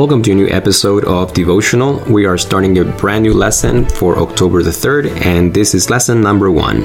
Welcome 0.00 0.22
to 0.22 0.32
a 0.32 0.34
new 0.34 0.48
episode 0.48 1.04
of 1.04 1.34
Devotional. 1.34 2.02
We 2.08 2.24
are 2.24 2.38
starting 2.38 2.78
a 2.78 2.84
brand 2.86 3.22
new 3.22 3.34
lesson 3.34 3.84
for 3.84 4.18
October 4.18 4.62
the 4.62 4.70
3rd, 4.70 5.10
and 5.26 5.52
this 5.52 5.74
is 5.74 5.90
lesson 5.90 6.22
number 6.22 6.50
one. 6.50 6.84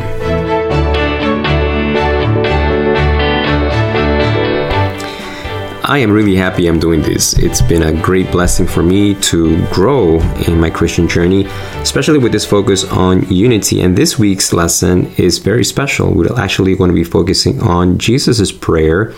I 5.88 6.00
am 6.00 6.12
really 6.12 6.36
happy 6.36 6.68
I'm 6.68 6.78
doing 6.78 7.02
this. 7.04 7.40
It's 7.40 7.62
been 7.62 7.84
a 7.84 8.02
great 8.02 8.30
blessing 8.34 8.68
for 8.68 8.84
me 8.84 9.16
to 9.32 9.66
grow 9.68 10.20
in 10.46 10.60
my 10.60 10.70
Christian 10.70 11.08
journey, 11.08 11.46
especially 11.76 12.18
with 12.18 12.34
this 12.34 12.46
focus 12.46 12.84
on 12.84 13.26
unity. 13.32 13.80
And 13.80 13.98
this 13.98 14.20
week's 14.20 14.52
lesson 14.52 15.10
is 15.16 15.38
very 15.38 15.64
special. 15.64 16.14
We're 16.14 16.38
actually 16.38 16.76
going 16.76 16.90
to 16.90 16.94
be 16.94 17.06
focusing 17.06 17.62
on 17.62 17.98
Jesus' 17.98 18.52
prayer. 18.52 19.14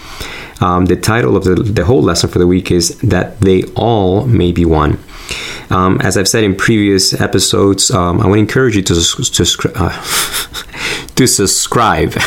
Um, 0.61 0.85
the 0.85 0.95
title 0.95 1.37
of 1.37 1.43
the, 1.43 1.55
the 1.55 1.85
whole 1.85 2.01
lesson 2.01 2.29
for 2.29 2.39
the 2.39 2.47
week 2.47 2.71
is 2.71 2.97
That 2.99 3.39
They 3.41 3.63
All 3.75 4.25
May 4.25 4.51
Be 4.51 4.65
One. 4.65 4.99
Um, 5.69 5.99
as 6.01 6.17
I've 6.17 6.27
said 6.27 6.43
in 6.43 6.55
previous 6.55 7.19
episodes, 7.19 7.91
um, 7.91 8.21
I 8.21 8.25
want 8.25 8.35
to 8.35 8.39
encourage 8.39 8.75
you 8.75 8.81
to, 8.83 8.93
to, 8.93 9.71
uh, 9.75 10.03
to 11.15 11.27
subscribe. 11.27 12.11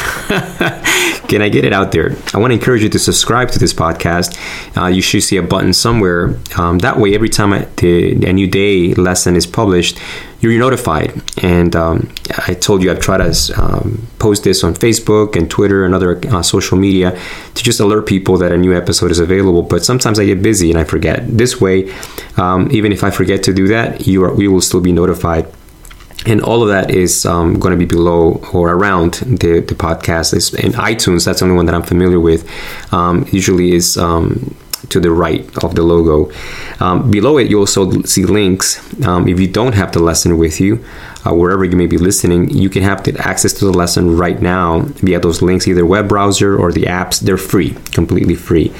Can 1.28 1.42
I 1.42 1.48
get 1.48 1.64
it 1.64 1.72
out 1.72 1.92
there? 1.92 2.16
I 2.34 2.38
want 2.38 2.50
to 2.50 2.54
encourage 2.54 2.82
you 2.82 2.88
to 2.88 2.98
subscribe 2.98 3.50
to 3.52 3.58
this 3.58 3.72
podcast. 3.72 4.36
Uh, 4.76 4.88
you 4.88 5.00
should 5.00 5.22
see 5.22 5.36
a 5.36 5.42
button 5.42 5.72
somewhere. 5.72 6.36
Um, 6.56 6.78
that 6.80 6.98
way, 6.98 7.14
every 7.14 7.28
time 7.28 7.52
I, 7.52 7.66
the, 7.76 8.26
a 8.26 8.32
new 8.32 8.48
day 8.48 8.94
lesson 8.94 9.36
is 9.36 9.46
published, 9.46 9.98
you're 10.40 10.58
notified. 10.58 11.20
And 11.42 11.74
um, 11.76 12.12
I 12.46 12.54
told 12.54 12.82
you 12.82 12.90
I've 12.90 13.00
tried 13.00 13.18
to 13.18 13.54
um, 13.60 14.06
post 14.18 14.44
this 14.44 14.64
on 14.64 14.74
Facebook 14.74 15.36
and 15.36 15.50
Twitter 15.50 15.84
and 15.84 15.94
other 15.94 16.18
uh, 16.28 16.42
social 16.42 16.78
media 16.78 17.18
to 17.54 17.62
just 17.62 17.80
alert 17.80 18.06
people 18.06 18.36
that 18.38 18.52
a 18.52 18.56
new 18.56 18.76
episode 18.76 19.10
is 19.10 19.18
available. 19.18 19.62
But 19.62 19.84
sometimes 19.84 20.18
I 20.18 20.24
get 20.24 20.42
busy 20.42 20.70
and 20.70 20.78
I 20.78 20.84
forget. 20.84 21.26
This 21.26 21.60
way, 21.60 21.92
um, 22.36 22.68
even 22.70 22.92
if 22.92 23.04
I 23.04 23.10
forget 23.10 23.42
to 23.44 23.52
do 23.52 23.68
that, 23.68 24.06
you 24.06 24.24
are, 24.24 24.34
we 24.34 24.48
will 24.48 24.60
still 24.60 24.80
be 24.80 24.92
notified 24.92 25.46
and 26.26 26.42
all 26.42 26.62
of 26.62 26.68
that 26.68 26.90
is 26.90 27.24
um, 27.24 27.58
going 27.58 27.72
to 27.72 27.78
be 27.78 27.86
below 27.86 28.42
or 28.52 28.72
around 28.72 29.14
the, 29.14 29.60
the 29.60 29.74
podcast. 29.74 30.34
It's 30.34 30.52
in 30.52 30.72
iTunes. 30.72 31.24
That's 31.24 31.40
the 31.40 31.46
only 31.46 31.56
one 31.56 31.66
that 31.66 31.74
I'm 31.74 31.82
familiar 31.82 32.20
with. 32.20 32.48
Um, 32.92 33.26
usually 33.30 33.72
is 33.72 33.96
um, 33.96 34.54
to 34.90 35.00
the 35.00 35.10
right 35.10 35.44
of 35.64 35.74
the 35.74 35.82
logo. 35.82 36.30
Um, 36.80 37.10
below 37.10 37.38
it, 37.38 37.48
you 37.50 37.58
also 37.58 38.02
see 38.02 38.24
links. 38.24 38.78
Um, 39.04 39.28
if 39.28 39.40
you 39.40 39.48
don't 39.48 39.74
have 39.74 39.92
the 39.92 40.00
lesson 40.00 40.38
with 40.38 40.60
you, 40.60 40.84
uh, 41.26 41.34
wherever 41.34 41.64
you 41.64 41.76
may 41.76 41.86
be 41.86 41.98
listening, 41.98 42.50
you 42.50 42.68
can 42.68 42.82
have 42.82 43.04
the 43.04 43.18
access 43.18 43.52
to 43.54 43.64
the 43.64 43.72
lesson 43.72 44.16
right 44.16 44.40
now 44.40 44.80
via 45.02 45.20
those 45.20 45.42
links, 45.42 45.66
either 45.68 45.84
web 45.84 46.08
browser 46.08 46.56
or 46.56 46.72
the 46.72 46.82
apps. 46.82 47.20
They're 47.20 47.36
free, 47.36 47.76
completely 47.92 48.34
free. 48.34 48.72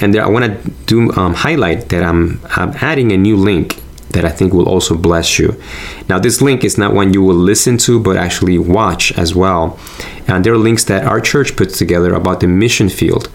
And 0.00 0.14
there, 0.14 0.24
I 0.24 0.28
want 0.28 0.44
to 0.44 0.70
do 0.86 1.12
um, 1.12 1.34
highlight 1.34 1.88
that 1.88 2.02
I'm, 2.02 2.40
I'm 2.50 2.70
adding 2.80 3.10
a 3.12 3.16
new 3.16 3.36
link 3.36 3.82
that 4.10 4.24
I 4.24 4.30
think 4.30 4.52
will 4.52 4.68
also 4.68 4.96
bless 4.96 5.38
you. 5.38 5.60
Now, 6.08 6.18
this 6.18 6.40
link 6.40 6.64
is 6.64 6.78
not 6.78 6.94
one 6.94 7.12
you 7.12 7.22
will 7.22 7.34
listen 7.34 7.76
to, 7.78 8.00
but 8.00 8.16
actually 8.16 8.58
watch 8.58 9.12
as 9.18 9.34
well. 9.34 9.78
And 10.26 10.44
there 10.44 10.52
are 10.54 10.58
links 10.58 10.84
that 10.84 11.04
our 11.04 11.20
church 11.20 11.56
puts 11.56 11.78
together 11.78 12.14
about 12.14 12.40
the 12.40 12.46
mission 12.46 12.88
field. 12.88 13.28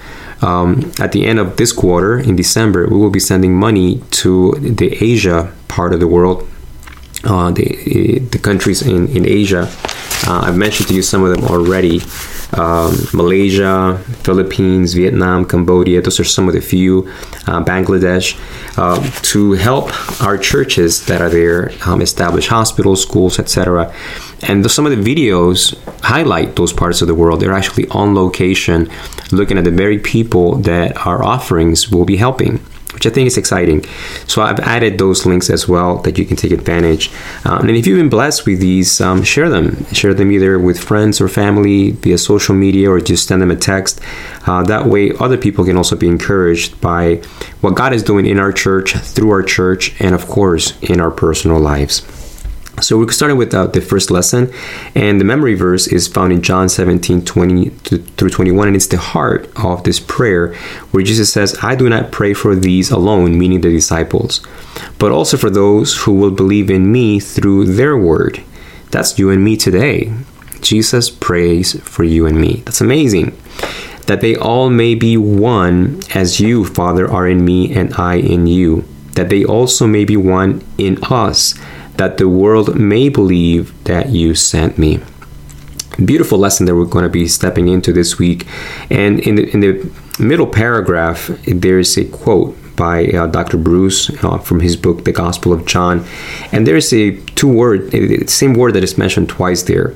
Um, 0.44 0.92
at 1.00 1.14
the 1.14 1.26
end 1.26 1.40
of 1.40 1.56
this 1.56 1.72
quarter, 1.72 2.20
in 2.20 2.36
December, 2.36 2.86
we 2.88 2.98
will 2.98 3.10
be 3.10 3.20
sending 3.20 3.58
money 3.58 4.02
to 4.24 4.52
the 4.60 4.92
Asia 5.02 5.54
part 5.70 5.94
of 5.94 6.02
the 6.02 6.08
world, 6.08 6.46
uh, 7.24 7.52
the, 7.52 8.20
the 8.20 8.40
countries 8.40 8.82
in, 8.82 9.08
in 9.08 9.26
Asia. 9.26 9.72
Uh, 10.26 10.42
I've 10.46 10.58
mentioned 10.58 10.88
to 10.90 10.96
you 10.96 11.02
some 11.02 11.24
of 11.24 11.36
them 11.36 11.46
already 11.46 12.02
um, 12.54 12.96
Malaysia, 13.14 13.98
Philippines, 14.24 14.94
Vietnam, 14.94 15.46
Cambodia. 15.46 16.02
Those 16.02 16.20
are 16.20 16.24
some 16.24 16.48
of 16.48 16.54
the 16.54 16.62
few, 16.62 17.08
uh, 17.48 17.64
Bangladesh, 17.64 18.38
uh, 18.78 19.02
to 19.24 19.54
help 19.54 19.92
our 20.22 20.38
churches 20.38 21.06
that 21.08 21.22
are 21.22 21.30
there 21.30 21.72
um, 21.86 22.02
establish 22.02 22.48
hospitals, 22.48 23.02
schools, 23.02 23.40
etc. 23.40 23.94
And 24.44 24.64
the, 24.64 24.70
some 24.70 24.86
of 24.86 24.92
the 24.92 25.16
videos 25.16 25.78
highlight 26.02 26.56
those 26.56 26.74
parts 26.74 27.02
of 27.02 27.08
the 27.08 27.16
world. 27.16 27.40
They're 27.40 27.54
actually 27.54 27.88
on 27.90 28.16
location, 28.16 28.90
looking 29.32 29.58
at 29.58 29.64
the 29.64 29.72
very 29.72 30.00
people 30.00 30.56
that 30.58 31.06
our 31.06 31.24
offerings 31.24 31.90
will 31.90 32.06
be 32.06 32.18
helping 32.18 32.60
which 32.94 33.06
I 33.06 33.10
think 33.10 33.28
is 33.28 33.38
exciting. 33.38 33.84
So 34.28 34.42
I've 34.42 34.60
added 34.60 34.98
those 34.98 35.26
links 35.26 35.50
as 35.50 35.68
well 35.68 35.98
that 36.00 36.18
you 36.18 36.26
can 36.26 36.38
take 36.38 36.52
advantage. 36.52 37.12
Um, 37.46 37.68
and 37.68 37.72
if 37.72 37.88
you've 37.88 37.98
been 37.98 38.10
blessed 38.10 38.46
with 38.46 38.60
these, 38.60 39.02
um, 39.02 39.24
share 39.24 39.50
them. 39.50 39.86
Share 39.94 40.14
them 40.14 40.32
either 40.32 40.60
with 40.60 40.80
friends 40.80 41.20
or 41.20 41.28
family 41.28 41.92
via 41.92 42.18
social 42.18 42.56
media 42.56 42.90
or 42.90 43.00
just 43.00 43.28
send 43.28 43.42
them 43.42 43.52
a 43.52 43.56
text. 43.56 44.00
Uh, 44.46 44.64
that 44.64 44.86
way, 44.86 45.12
other 45.20 45.38
people 45.38 45.66
can 45.66 45.78
also 45.78 45.96
be 45.96 46.08
encouraged 46.08 46.80
by 46.82 47.16
what 47.62 47.76
God 47.76 47.94
is 47.94 48.04
doing 48.04 48.26
in 48.26 48.40
our 48.40 48.52
church, 48.52 48.94
through 48.94 49.32
our 49.32 49.44
church, 49.44 50.00
and 50.00 50.14
of 50.14 50.28
course, 50.28 50.80
in 50.82 51.00
our 51.00 51.12
personal 51.12 51.60
lives. 51.60 52.23
So 52.82 52.98
we're 52.98 53.12
starting 53.12 53.38
with 53.38 53.54
uh, 53.54 53.68
the 53.68 53.82
first 53.82 54.10
lesson, 54.10 54.52
and 54.96 55.22
the 55.22 55.26
memory 55.26 55.54
verse 55.54 55.88
is 55.88 56.08
found 56.08 56.34
in 56.34 56.42
John 56.42 56.68
17 56.68 57.24
20 57.24 57.70
through 57.70 58.30
21, 58.30 58.68
and 58.68 58.76
it's 58.76 58.88
the 58.88 58.98
heart 58.98 59.48
of 59.56 59.84
this 59.84 60.00
prayer 60.00 60.56
where 60.92 61.04
Jesus 61.04 61.32
says, 61.32 61.56
I 61.62 61.76
do 61.76 61.88
not 61.88 62.12
pray 62.12 62.34
for 62.34 62.56
these 62.56 62.90
alone, 62.90 63.38
meaning 63.38 63.62
the 63.62 63.70
disciples, 63.70 64.42
but 64.98 65.12
also 65.12 65.38
for 65.38 65.52
those 65.52 66.02
who 66.02 66.14
will 66.14 66.32
believe 66.32 66.72
in 66.72 66.92
me 66.92 67.20
through 67.20 67.76
their 67.76 67.96
word. 67.96 68.44
That's 68.90 69.20
you 69.20 69.30
and 69.30 69.44
me 69.44 69.56
today. 69.56 70.12
Jesus 70.62 71.12
prays 71.12 71.80
for 71.82 72.04
you 72.04 72.26
and 72.26 72.42
me. 72.42 72.64
That's 72.66 72.82
amazing. 72.82 73.38
That 74.08 74.22
they 74.22 74.36
all 74.36 74.70
may 74.70 74.96
be 74.96 75.16
one 75.16 76.02
as 76.16 76.40
you, 76.40 76.66
Father, 76.66 77.10
are 77.10 77.28
in 77.28 77.46
me 77.46 77.74
and 77.74 77.94
I 77.96 78.16
in 78.16 78.48
you. 78.48 78.84
That 79.14 79.30
they 79.30 79.46
also 79.46 79.86
may 79.86 80.06
be 80.06 80.18
one 80.18 80.66
in 80.78 80.98
us 81.04 81.54
that 82.04 82.18
the 82.18 82.28
world 82.28 82.76
may 82.76 83.08
believe 83.08 83.72
that 83.86 84.10
you 84.10 84.36
sent 84.36 84.78
me. 84.78 85.00
Beautiful 86.04 86.38
lesson 86.38 86.66
that 86.66 86.76
we're 86.76 86.94
going 86.96 87.04
to 87.04 87.18
be 87.22 87.28
stepping 87.30 87.70
into 87.70 87.94
this 87.94 88.20
week. 88.20 88.46
And 88.90 89.22
in 89.22 89.36
the, 89.36 89.50
in 89.54 89.60
the 89.62 89.90
middle 90.20 90.48
paragraph, 90.48 91.30
there's 91.48 91.98
a 91.98 92.04
quote 92.04 92.58
by 92.76 93.06
uh, 93.08 93.28
Dr. 93.28 93.58
Bruce 93.58 94.10
uh, 94.22 94.38
from 94.40 94.60
his 94.60 94.76
book, 94.76 95.06
The 95.06 95.14
Gospel 95.14 95.54
of 95.54 95.66
John. 95.66 96.06
And 96.52 96.68
there's 96.68 96.92
a 96.92 97.16
two 97.40 97.48
word, 97.48 98.30
same 98.30 98.54
word 98.54 98.74
that 98.74 98.84
is 98.84 98.98
mentioned 98.98 99.30
twice 99.30 99.64
there. 99.64 99.94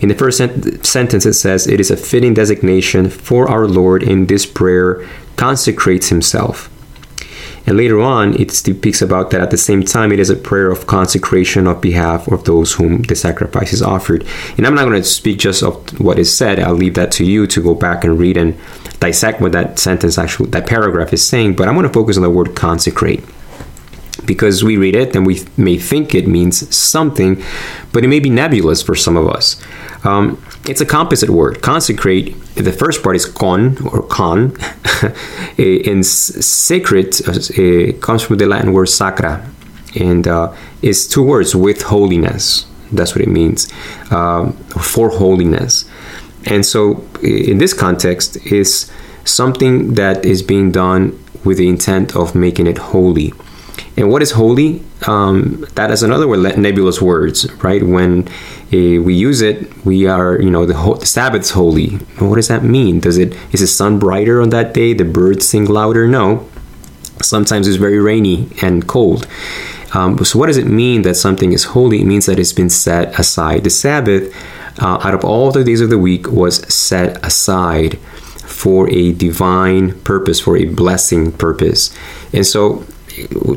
In 0.00 0.08
the 0.08 0.14
first 0.14 0.38
sent- 0.38 0.86
sentence, 0.86 1.26
it 1.26 1.34
says, 1.34 1.66
It 1.66 1.80
is 1.80 1.90
a 1.90 1.96
fitting 1.96 2.34
designation 2.34 3.10
for 3.10 3.48
our 3.48 3.66
Lord 3.66 4.04
in 4.04 4.26
this 4.26 4.46
prayer 4.46 5.04
consecrates 5.36 6.08
himself. 6.10 6.70
And 7.68 7.76
later 7.76 8.00
on, 8.00 8.34
it 8.40 8.50
speaks 8.50 9.02
about 9.02 9.28
that 9.30 9.42
at 9.42 9.50
the 9.50 9.58
same 9.58 9.82
time, 9.82 10.10
it 10.10 10.18
is 10.18 10.30
a 10.30 10.36
prayer 10.36 10.70
of 10.70 10.86
consecration 10.86 11.66
of 11.66 11.82
behalf 11.82 12.26
of 12.28 12.44
those 12.44 12.72
whom 12.72 13.02
the 13.02 13.14
sacrifice 13.14 13.74
is 13.74 13.82
offered. 13.82 14.26
And 14.56 14.66
I'm 14.66 14.74
not 14.74 14.86
going 14.86 15.02
to 15.02 15.06
speak 15.06 15.38
just 15.38 15.62
of 15.62 16.00
what 16.00 16.18
is 16.18 16.34
said. 16.34 16.58
I'll 16.58 16.72
leave 16.72 16.94
that 16.94 17.12
to 17.12 17.26
you 17.26 17.46
to 17.48 17.62
go 17.62 17.74
back 17.74 18.04
and 18.04 18.18
read 18.18 18.38
and 18.38 18.56
dissect 19.00 19.42
what 19.42 19.52
that 19.52 19.78
sentence 19.78 20.16
actually, 20.16 20.48
that 20.48 20.66
paragraph 20.66 21.12
is 21.12 21.28
saying. 21.28 21.56
But 21.56 21.68
I'm 21.68 21.74
going 21.74 21.86
to 21.86 21.92
focus 21.92 22.16
on 22.16 22.22
the 22.22 22.30
word 22.30 22.56
consecrate 22.56 23.22
because 24.24 24.64
we 24.64 24.78
read 24.78 24.96
it 24.96 25.14
and 25.14 25.26
we 25.26 25.42
may 25.58 25.76
think 25.76 26.14
it 26.14 26.26
means 26.26 26.74
something, 26.74 27.42
but 27.92 28.02
it 28.02 28.08
may 28.08 28.18
be 28.18 28.30
nebulous 28.30 28.80
for 28.80 28.94
some 28.94 29.14
of 29.14 29.28
us. 29.28 29.62
Um, 30.04 30.42
it's 30.66 30.80
a 30.80 30.86
composite 30.86 31.30
word. 31.30 31.62
Consecrate, 31.62 32.38
the 32.54 32.72
first 32.72 33.02
part 33.02 33.16
is 33.16 33.26
con 33.26 33.76
or 33.86 34.02
con. 34.02 34.56
in 35.58 36.02
sacred, 36.02 37.14
uh, 37.28 37.98
comes 38.00 38.22
from 38.22 38.38
the 38.38 38.46
Latin 38.46 38.72
word 38.72 38.86
sacra, 38.86 39.48
and 39.98 40.26
uh, 40.26 40.54
it's 40.82 41.06
two 41.06 41.22
words 41.22 41.54
with 41.54 41.82
holiness. 41.82 42.66
That's 42.92 43.14
what 43.14 43.22
it 43.22 43.28
means, 43.28 43.70
um, 44.10 44.52
for 44.80 45.10
holiness. 45.10 45.88
And 46.46 46.64
so, 46.64 47.06
in 47.22 47.58
this 47.58 47.74
context, 47.74 48.36
is 48.46 48.90
something 49.24 49.94
that 49.94 50.24
is 50.24 50.42
being 50.42 50.72
done 50.72 51.22
with 51.44 51.58
the 51.58 51.68
intent 51.68 52.16
of 52.16 52.34
making 52.34 52.66
it 52.66 52.78
holy. 52.78 53.32
And 53.96 54.10
what 54.10 54.22
is 54.22 54.32
holy? 54.32 54.82
Um, 55.06 55.64
that 55.74 55.90
is 55.90 56.02
another 56.02 56.26
word, 56.26 56.58
nebulous 56.58 57.00
words, 57.00 57.50
right? 57.62 57.82
When 57.82 58.28
uh, 58.28 59.00
we 59.02 59.14
use 59.14 59.40
it, 59.40 59.84
we 59.84 60.06
are, 60.06 60.40
you 60.40 60.50
know, 60.50 60.66
the, 60.66 60.74
ho- 60.74 60.96
the 60.96 61.06
Sabbath's 61.06 61.50
holy. 61.50 61.96
What 62.18 62.36
does 62.36 62.48
that 62.48 62.64
mean? 62.64 63.00
Does 63.00 63.16
it 63.16 63.34
is 63.52 63.60
the 63.60 63.66
sun 63.66 63.98
brighter 63.98 64.40
on 64.40 64.50
that 64.50 64.74
day? 64.74 64.94
The 64.94 65.04
birds 65.04 65.48
sing 65.48 65.66
louder? 65.66 66.08
No. 66.08 66.48
Sometimes 67.22 67.68
it's 67.68 67.76
very 67.76 67.98
rainy 67.98 68.48
and 68.60 68.86
cold. 68.86 69.26
Um, 69.94 70.22
so, 70.24 70.38
what 70.38 70.46
does 70.46 70.56
it 70.56 70.66
mean 70.66 71.02
that 71.02 71.14
something 71.14 71.52
is 71.52 71.64
holy? 71.64 72.02
It 72.02 72.04
means 72.04 72.26
that 72.26 72.38
it's 72.38 72.52
been 72.52 72.70
set 72.70 73.18
aside. 73.18 73.64
The 73.64 73.70
Sabbath, 73.70 74.34
uh, 74.82 74.98
out 75.02 75.14
of 75.14 75.24
all 75.24 75.50
the 75.50 75.64
days 75.64 75.80
of 75.80 75.90
the 75.90 75.98
week, 75.98 76.30
was 76.30 76.56
set 76.72 77.24
aside 77.24 77.98
for 77.98 78.88
a 78.90 79.12
divine 79.12 79.98
purpose, 80.02 80.40
for 80.40 80.56
a 80.56 80.66
blessing 80.66 81.32
purpose. 81.32 81.94
And 82.32 82.46
so, 82.46 82.84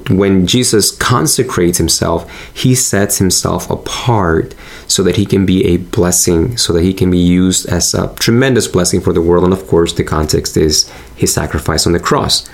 when 0.10 0.48
Jesus 0.48 0.96
consecrates 0.96 1.78
himself, 1.78 2.30
he 2.54 2.76
sets 2.76 3.18
himself 3.18 3.70
apart 3.70 4.56
so 4.88 5.04
that 5.04 5.16
he 5.16 5.26
can 5.26 5.46
be 5.46 5.66
a 5.66 5.78
blessing, 5.78 6.58
so 6.58 6.74
that 6.74 6.84
he 6.84 6.94
can 6.94 7.12
be 7.12 7.18
used 7.18 7.68
as 7.70 7.94
a 7.94 8.14
tremendous 8.16 8.68
blessing 8.68 9.02
for 9.02 9.14
the 9.14 9.22
world. 9.22 9.44
And 9.44 9.54
of 9.54 9.68
course, 9.68 9.94
the 9.94 10.04
context 10.04 10.58
is 10.58 10.90
his 11.16 11.34
sacrifice 11.34 11.86
on 11.86 11.94
the 11.94 12.00
cross. 12.00 12.50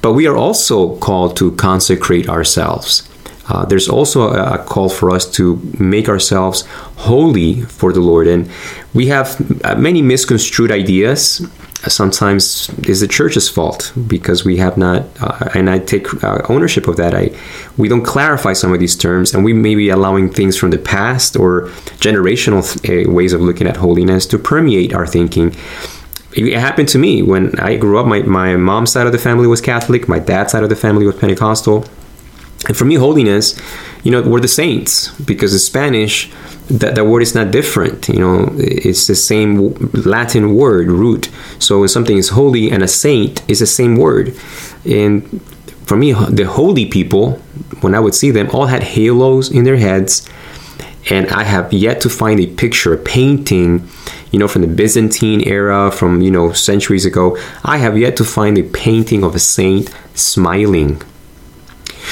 But 0.00 0.12
we 0.12 0.26
are 0.26 0.36
also 0.36 0.96
called 0.96 1.36
to 1.36 1.52
consecrate 1.52 2.28
ourselves. 2.28 3.08
Uh, 3.48 3.64
there's 3.64 3.88
also 3.88 4.30
a, 4.30 4.54
a, 4.54 4.58
call 4.58 4.88
for 4.88 5.10
us 5.10 5.30
to 5.32 5.56
make 5.78 6.08
ourselves 6.08 6.64
holy 6.96 7.62
for 7.62 7.92
the 7.92 8.00
Lord. 8.00 8.28
And 8.28 8.48
we 8.94 9.08
have 9.08 9.36
uh, 9.64 9.74
many 9.74 10.00
misconstrued 10.00 10.70
ideas. 10.70 11.46
Sometimes 11.88 12.70
is 12.88 13.00
the 13.00 13.08
church's 13.08 13.48
fault 13.48 13.92
because 14.06 14.44
we 14.44 14.56
have 14.58 14.76
not, 14.76 15.04
uh, 15.20 15.48
and 15.54 15.68
I 15.68 15.80
take 15.80 16.22
uh, 16.22 16.42
ownership 16.48 16.86
of 16.86 16.96
that. 16.96 17.14
I 17.14 17.30
we 17.76 17.88
don't 17.88 18.04
clarify 18.04 18.52
some 18.52 18.72
of 18.72 18.78
these 18.78 18.94
terms, 18.94 19.34
and 19.34 19.44
we 19.44 19.52
may 19.52 19.74
be 19.74 19.88
allowing 19.88 20.32
things 20.32 20.56
from 20.56 20.70
the 20.70 20.78
past 20.78 21.36
or 21.36 21.62
generational 21.98 22.62
th- 22.62 23.06
uh, 23.06 23.10
ways 23.10 23.32
of 23.32 23.40
looking 23.40 23.66
at 23.66 23.76
holiness 23.76 24.26
to 24.26 24.38
permeate 24.38 24.94
our 24.94 25.06
thinking 25.06 25.56
it 26.34 26.58
happened 26.58 26.88
to 26.88 26.98
me 26.98 27.22
when 27.22 27.58
I 27.60 27.76
grew 27.76 27.98
up. 27.98 28.06
My, 28.06 28.22
my 28.22 28.56
mom's 28.56 28.90
side 28.90 29.06
of 29.06 29.12
the 29.12 29.18
family 29.18 29.46
was 29.46 29.60
Catholic, 29.60 30.08
my 30.08 30.18
dad's 30.18 30.52
side 30.52 30.62
of 30.62 30.70
the 30.70 30.76
family 30.76 31.06
was 31.06 31.16
Pentecostal. 31.16 31.84
And 32.68 32.76
for 32.76 32.84
me, 32.84 32.94
holiness, 32.94 33.60
you 34.04 34.10
know, 34.10 34.22
were 34.22 34.40
the 34.40 34.48
saints 34.48 35.10
because 35.20 35.52
in 35.52 35.58
Spanish, 35.58 36.30
that, 36.72 36.94
that 36.94 37.04
word 37.04 37.22
is 37.22 37.34
not 37.34 37.50
different. 37.50 38.08
You 38.08 38.18
know, 38.18 38.48
it's 38.56 39.06
the 39.06 39.14
same 39.14 39.74
Latin 39.92 40.54
word, 40.54 40.88
root. 40.88 41.28
So 41.58 41.80
when 41.80 41.88
something 41.88 42.16
is 42.16 42.30
holy 42.30 42.70
and 42.70 42.82
a 42.82 42.88
saint 42.88 43.48
is 43.48 43.60
the 43.60 43.66
same 43.66 43.96
word. 43.96 44.34
And 44.84 45.40
for 45.86 45.96
me, 45.96 46.12
the 46.12 46.44
holy 46.44 46.86
people, 46.86 47.32
when 47.80 47.94
I 47.94 48.00
would 48.00 48.14
see 48.14 48.30
them, 48.30 48.48
all 48.50 48.66
had 48.66 48.82
halos 48.82 49.50
in 49.50 49.64
their 49.64 49.76
heads. 49.76 50.28
And 51.10 51.28
I 51.30 51.42
have 51.42 51.72
yet 51.72 52.00
to 52.02 52.08
find 52.08 52.40
a 52.40 52.46
picture, 52.46 52.94
a 52.94 52.96
painting, 52.96 53.88
you 54.30 54.38
know, 54.38 54.48
from 54.48 54.62
the 54.62 54.68
Byzantine 54.68 55.42
era, 55.46 55.90
from, 55.90 56.22
you 56.22 56.30
know, 56.30 56.52
centuries 56.52 57.04
ago. 57.04 57.36
I 57.64 57.78
have 57.78 57.98
yet 57.98 58.16
to 58.16 58.24
find 58.24 58.56
a 58.56 58.62
painting 58.62 59.24
of 59.24 59.34
a 59.34 59.40
saint 59.40 59.92
smiling 60.14 61.02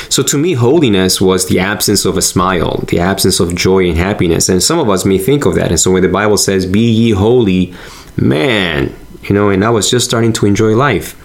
so 0.08 0.22
to 0.22 0.38
me, 0.38 0.54
holiness 0.54 1.20
was 1.20 1.46
the 1.46 1.60
absence 1.60 2.04
of 2.04 2.16
a 2.16 2.22
smile, 2.22 2.84
the 2.88 3.00
absence 3.00 3.40
of 3.40 3.54
joy 3.54 3.88
and 3.88 3.98
happiness. 3.98 4.48
And 4.48 4.62
some 4.62 4.78
of 4.78 4.88
us 4.88 5.04
may 5.04 5.18
think 5.18 5.46
of 5.46 5.54
that. 5.56 5.70
And 5.70 5.80
so 5.80 5.90
when 5.90 6.02
the 6.02 6.08
Bible 6.08 6.36
says, 6.36 6.66
Be 6.66 6.90
ye 6.90 7.10
holy, 7.10 7.74
man, 8.16 8.94
you 9.22 9.34
know, 9.34 9.50
and 9.50 9.64
I 9.64 9.70
was 9.70 9.90
just 9.90 10.06
starting 10.06 10.32
to 10.34 10.46
enjoy 10.46 10.74
life. 10.74 11.16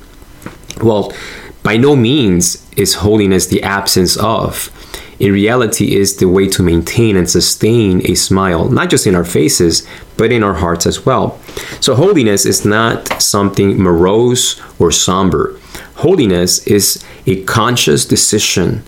Well, 0.81 1.13
by 1.63 1.77
no 1.77 1.95
means 1.95 2.69
is 2.77 2.95
holiness 2.95 3.47
the 3.47 3.63
absence 3.63 4.17
of. 4.17 4.71
In 5.17 5.31
reality, 5.31 5.95
is 5.95 6.17
the 6.17 6.27
way 6.27 6.49
to 6.49 6.61
maintain 6.61 7.15
and 7.15 7.29
sustain 7.29 8.01
a 8.05 8.15
smile, 8.15 8.67
not 8.69 8.89
just 8.89 9.07
in 9.07 9.15
our 9.15 9.23
faces, 9.23 9.87
but 10.17 10.31
in 10.31 10.43
our 10.43 10.55
hearts 10.55 10.85
as 10.85 11.05
well. 11.05 11.39
So, 11.79 11.95
holiness 11.95 12.45
is 12.45 12.65
not 12.65 13.21
something 13.21 13.81
morose 13.81 14.61
or 14.77 14.91
somber. 14.91 15.57
Holiness 15.95 16.65
is 16.67 17.03
a 17.25 17.43
conscious 17.43 18.05
decision 18.05 18.83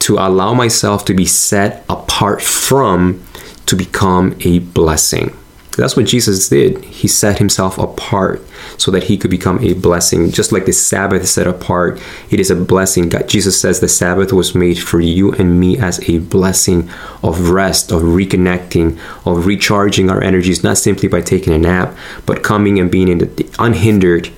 to 0.00 0.16
allow 0.16 0.54
myself 0.54 1.04
to 1.06 1.14
be 1.14 1.26
set 1.26 1.84
apart 1.88 2.40
from 2.40 3.22
to 3.66 3.76
become 3.76 4.36
a 4.40 4.60
blessing. 4.60 5.36
That's 5.76 5.96
what 5.96 6.06
Jesus 6.06 6.48
did. 6.48 6.84
He 6.84 7.06
set 7.06 7.38
himself 7.38 7.78
apart 7.78 8.42
so 8.78 8.90
that 8.90 9.04
he 9.04 9.16
could 9.16 9.30
become 9.30 9.60
a 9.60 9.74
blessing. 9.74 10.32
Just 10.32 10.50
like 10.50 10.66
the 10.66 10.72
Sabbath 10.72 11.28
set 11.28 11.46
apart, 11.46 12.02
it 12.30 12.40
is 12.40 12.50
a 12.50 12.56
blessing. 12.56 13.08
God, 13.08 13.28
Jesus 13.28 13.60
says 13.60 13.78
the 13.78 13.86
Sabbath 13.86 14.32
was 14.32 14.56
made 14.56 14.80
for 14.80 15.00
you 15.00 15.32
and 15.34 15.60
me 15.60 15.78
as 15.78 16.00
a 16.08 16.18
blessing 16.18 16.90
of 17.22 17.50
rest, 17.50 17.92
of 17.92 18.02
reconnecting, 18.02 18.98
of 19.24 19.46
recharging 19.46 20.10
our 20.10 20.20
energies, 20.20 20.64
not 20.64 20.78
simply 20.78 21.08
by 21.08 21.20
taking 21.20 21.52
a 21.52 21.58
nap, 21.58 21.96
but 22.26 22.42
coming 22.42 22.80
and 22.80 22.90
being 22.90 23.06
in 23.06 23.18
the 23.18 23.48
unhindered 23.60 24.30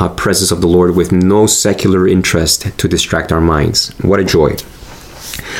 uh, 0.00 0.08
presence 0.08 0.50
of 0.50 0.60
the 0.60 0.66
Lord 0.66 0.94
with 0.96 1.12
no 1.12 1.46
secular 1.46 2.06
interest 2.06 2.76
to 2.78 2.88
distract 2.88 3.32
our 3.32 3.40
minds. 3.40 3.90
What 3.98 4.20
a 4.20 4.24
joy. 4.24 4.56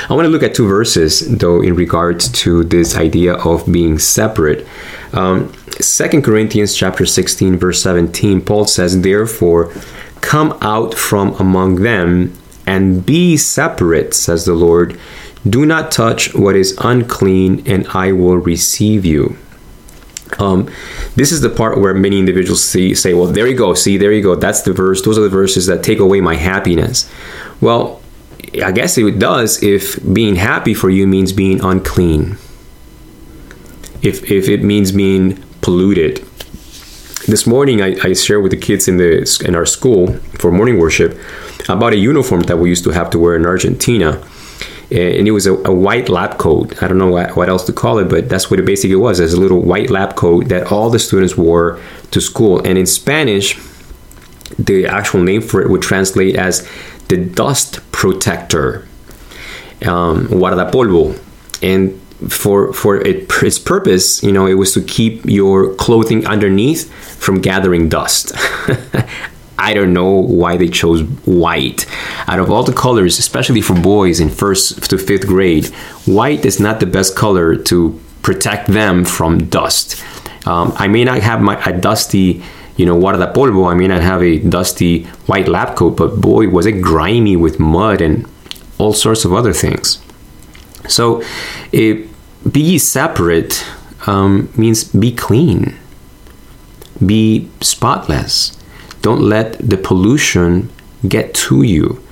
I 0.08 0.14
want 0.14 0.26
to 0.26 0.30
look 0.30 0.42
at 0.42 0.54
two 0.54 0.68
verses, 0.68 1.38
though, 1.38 1.62
in 1.62 1.74
regards 1.74 2.30
to 2.42 2.64
this 2.64 2.96
idea 2.96 3.34
of 3.34 3.70
being 3.70 3.98
separate. 3.98 4.66
Um, 5.12 5.52
2 5.80 6.22
Corinthians 6.22 6.74
chapter 6.74 7.06
16, 7.06 7.56
verse 7.56 7.82
17, 7.82 8.40
Paul 8.42 8.66
says, 8.66 9.00
Therefore, 9.00 9.72
come 10.20 10.56
out 10.60 10.94
from 10.94 11.34
among 11.34 11.76
them 11.76 12.36
and 12.66 13.04
be 13.04 13.36
separate, 13.36 14.14
says 14.14 14.44
the 14.44 14.54
Lord. 14.54 14.98
Do 15.48 15.66
not 15.66 15.92
touch 15.92 16.34
what 16.34 16.56
is 16.56 16.76
unclean, 16.80 17.62
and 17.66 17.86
I 17.88 18.12
will 18.12 18.38
receive 18.38 19.04
you. 19.04 19.36
Um, 20.38 20.70
this 21.16 21.32
is 21.32 21.40
the 21.40 21.50
part 21.50 21.78
where 21.78 21.94
many 21.94 22.18
individuals 22.18 22.62
see, 22.62 22.94
say, 22.94 23.14
well, 23.14 23.26
there 23.26 23.46
you 23.46 23.56
go, 23.56 23.74
see, 23.74 23.96
there 23.96 24.12
you 24.12 24.22
go. 24.22 24.34
That's 24.34 24.62
the 24.62 24.72
verse. 24.72 25.02
Those 25.02 25.18
are 25.18 25.22
the 25.22 25.28
verses 25.28 25.66
that 25.66 25.82
take 25.82 25.98
away 25.98 26.20
my 26.20 26.34
happiness. 26.34 27.10
Well, 27.60 28.02
I 28.62 28.72
guess 28.72 28.98
it 28.98 29.18
does 29.18 29.62
if 29.62 29.98
being 30.12 30.36
happy 30.36 30.74
for 30.74 30.90
you 30.90 31.06
means 31.06 31.32
being 31.32 31.62
unclean. 31.62 32.36
If, 34.02 34.30
if 34.30 34.48
it 34.48 34.62
means 34.62 34.92
being 34.92 35.42
polluted. 35.60 36.18
This 37.26 37.46
morning, 37.46 37.80
I, 37.80 37.96
I 38.04 38.12
shared 38.12 38.42
with 38.42 38.52
the 38.52 38.58
kids 38.58 38.86
in 38.86 38.98
the 38.98 39.42
in 39.46 39.54
our 39.54 39.64
school 39.64 40.18
for 40.38 40.52
morning 40.52 40.78
worship 40.78 41.18
about 41.70 41.94
a 41.94 41.96
uniform 41.96 42.42
that 42.42 42.58
we 42.58 42.68
used 42.68 42.84
to 42.84 42.90
have 42.90 43.08
to 43.10 43.18
wear 43.18 43.34
in 43.34 43.46
Argentina 43.46 44.22
and 44.94 45.26
it 45.26 45.32
was 45.32 45.46
a, 45.46 45.54
a, 45.64 45.74
white 45.74 46.08
lab 46.08 46.38
coat. 46.38 46.80
I 46.82 46.88
don't 46.88 46.98
know 46.98 47.10
what, 47.10 47.36
what, 47.36 47.48
else 47.48 47.64
to 47.66 47.72
call 47.72 47.98
it, 47.98 48.08
but 48.08 48.28
that's 48.28 48.50
what 48.50 48.60
it 48.60 48.66
basically 48.66 48.96
was. 48.96 49.18
It's 49.18 49.32
a 49.32 49.40
little 49.40 49.60
white 49.60 49.90
lab 49.90 50.14
coat 50.14 50.48
that 50.48 50.70
all 50.70 50.88
the 50.88 50.98
students 50.98 51.36
wore 51.36 51.80
to 52.12 52.20
school. 52.20 52.64
And 52.64 52.78
in 52.78 52.86
Spanish, 52.86 53.58
the 54.58 54.86
actual 54.86 55.22
name 55.22 55.40
for 55.40 55.62
it 55.62 55.68
would 55.68 55.82
translate 55.82 56.36
as 56.36 56.68
the 57.08 57.16
dust 57.16 57.80
protector, 57.92 58.86
um, 59.82 60.28
guardapolvo. 60.28 61.20
And 61.62 62.00
for 62.30 62.72
for 62.72 62.96
it, 62.96 63.28
its 63.42 63.58
purpose, 63.58 64.22
you 64.22 64.32
know, 64.32 64.46
it 64.46 64.54
was 64.54 64.72
to 64.74 64.82
keep 64.82 65.24
your 65.26 65.74
clothing 65.74 66.26
underneath 66.26 66.92
from 67.18 67.40
gathering 67.40 67.88
dust. 67.88 68.32
I 69.58 69.74
don't 69.74 69.92
know 69.92 70.10
why 70.10 70.56
they 70.56 70.68
chose 70.68 71.02
white. 71.24 71.86
Out 72.26 72.38
of 72.38 72.50
all 72.50 72.64
the 72.64 72.72
colors, 72.72 73.18
especially 73.18 73.60
for 73.60 73.74
boys 73.74 74.20
in 74.20 74.28
first 74.28 74.90
to 74.90 74.98
fifth 74.98 75.26
grade, 75.26 75.66
white 76.06 76.44
is 76.44 76.58
not 76.58 76.80
the 76.80 76.86
best 76.86 77.16
color 77.16 77.56
to 77.56 78.00
protect 78.22 78.68
them 78.68 79.04
from 79.04 79.46
dust. 79.46 80.02
Um, 80.46 80.72
I 80.76 80.88
may 80.88 81.04
not 81.04 81.20
have 81.20 81.40
my 81.40 81.62
a 81.64 81.78
dusty, 81.78 82.42
you 82.76 82.86
know, 82.86 82.98
guardapolvo. 82.98 83.70
I 83.70 83.74
may 83.74 83.86
not 83.86 84.02
have 84.02 84.22
a 84.22 84.38
dusty 84.38 85.04
white 85.26 85.48
lab 85.48 85.76
coat, 85.76 85.96
but 85.96 86.20
boy, 86.20 86.48
was 86.48 86.66
it 86.66 86.80
grimy 86.82 87.36
with 87.36 87.60
mud 87.60 88.00
and 88.00 88.26
all 88.78 88.92
sorts 88.92 89.24
of 89.24 89.32
other 89.32 89.52
things. 89.52 90.02
So, 90.88 91.22
it, 91.72 92.08
be 92.50 92.76
separate 92.76 93.64
um, 94.06 94.52
means 94.56 94.84
be 94.84 95.12
clean, 95.12 95.76
be 97.04 97.48
spotless 97.62 98.58
don't 99.04 99.20
let 99.20 99.58
the 99.58 99.76
pollution 99.76 100.70
get 101.06 101.34
to 101.34 101.62
you. 101.62 102.02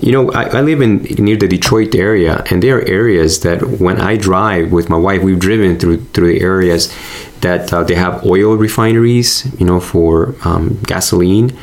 You 0.00 0.10
know, 0.10 0.32
I, 0.32 0.58
I, 0.58 0.60
live 0.62 0.80
in 0.80 1.04
near 1.26 1.36
the 1.36 1.46
Detroit 1.46 1.94
area, 1.94 2.42
and 2.50 2.60
there 2.60 2.78
are 2.78 2.88
areas 3.02 3.40
that 3.40 3.62
when 3.78 4.00
I 4.00 4.16
drive 4.16 4.72
with 4.72 4.90
my 4.90 4.96
wife, 4.96 5.22
we've 5.22 5.38
driven 5.38 5.78
through 5.78 5.98
through 6.12 6.32
the 6.34 6.40
areas 6.40 6.92
that 7.40 7.72
uh, 7.72 7.84
they 7.84 7.94
have 7.94 8.26
oil 8.26 8.56
refineries, 8.56 9.28
you 9.60 9.64
know, 9.64 9.78
for 9.78 10.34
um, 10.44 10.80
gasoline. 10.82 11.56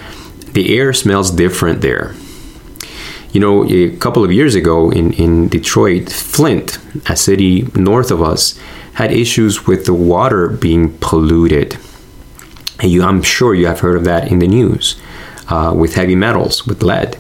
The 0.54 0.78
air 0.78 0.94
smells 0.94 1.30
different 1.32 1.82
there. 1.82 2.16
You 3.34 3.42
know, 3.42 3.66
a 3.70 3.96
couple 3.98 4.24
of 4.24 4.32
years 4.32 4.56
ago 4.56 4.90
in, 4.90 5.14
in 5.14 5.50
Detroit, 5.50 6.10
Flint, 6.10 6.80
a 7.10 7.16
city 7.16 7.68
north 7.76 8.12
of 8.12 8.22
us, 8.22 8.58
had 8.94 9.12
issues 9.12 9.68
with 9.68 9.86
the 9.86 9.94
water 9.94 10.48
being 10.48 10.98
polluted 11.00 11.78
you, 12.90 13.04
I'm 13.04 13.22
sure 13.22 13.54
you 13.54 13.68
have 13.68 13.82
heard 13.82 13.98
of 13.98 14.06
that 14.06 14.32
in 14.32 14.40
the 14.40 14.48
news 14.48 15.00
uh, 15.48 15.74
with 15.76 15.96
heavy 15.96 16.16
metals, 16.16 16.66
with 16.66 16.82
lead. 16.82 17.18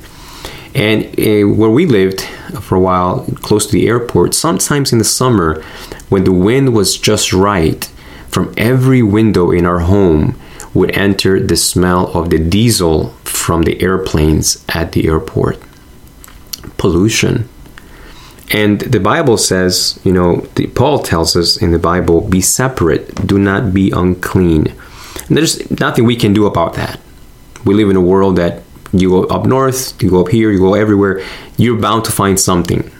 And 0.73 1.03
uh, 1.19 1.53
where 1.53 1.69
we 1.69 1.85
lived 1.85 2.21
for 2.61 2.75
a 2.75 2.79
while, 2.79 3.25
close 3.41 3.65
to 3.65 3.73
the 3.73 3.87
airport, 3.87 4.33
sometimes 4.33 4.93
in 4.93 4.99
the 4.99 5.03
summer, 5.03 5.61
when 6.09 6.23
the 6.23 6.31
wind 6.31 6.73
was 6.73 6.97
just 6.97 7.33
right, 7.33 7.85
from 8.29 8.53
every 8.55 9.03
window 9.03 9.51
in 9.51 9.65
our 9.65 9.79
home 9.79 10.39
would 10.73 10.91
enter 10.91 11.39
the 11.39 11.57
smell 11.57 12.07
of 12.17 12.29
the 12.29 12.39
diesel 12.39 13.09
from 13.25 13.63
the 13.63 13.81
airplanes 13.81 14.63
at 14.69 14.93
the 14.93 15.07
airport. 15.07 15.59
Pollution. 16.77 17.49
And 18.53 18.81
the 18.81 18.99
Bible 18.99 19.37
says, 19.37 19.99
you 20.03 20.11
know, 20.11 20.41
the, 20.55 20.67
Paul 20.67 20.99
tells 20.99 21.35
us 21.35 21.61
in 21.61 21.71
the 21.71 21.79
Bible, 21.79 22.21
be 22.21 22.41
separate, 22.41 23.27
do 23.27 23.37
not 23.37 23.73
be 23.73 23.91
unclean. 23.91 24.73
And 25.31 25.37
there's 25.37 25.71
nothing 25.79 26.03
we 26.03 26.17
can 26.17 26.33
do 26.33 26.45
about 26.45 26.73
that. 26.73 26.99
We 27.63 27.73
live 27.73 27.89
in 27.89 27.95
a 27.95 28.01
world 28.01 28.35
that 28.35 28.63
you 28.91 29.11
go 29.11 29.23
up 29.27 29.45
north, 29.45 30.03
you 30.03 30.09
go 30.09 30.19
up 30.19 30.27
here, 30.27 30.51
you 30.51 30.59
go 30.59 30.73
everywhere, 30.73 31.23
you're 31.55 31.79
bound 31.79 32.03
to 32.03 32.11
find 32.11 32.37
something 32.37 32.91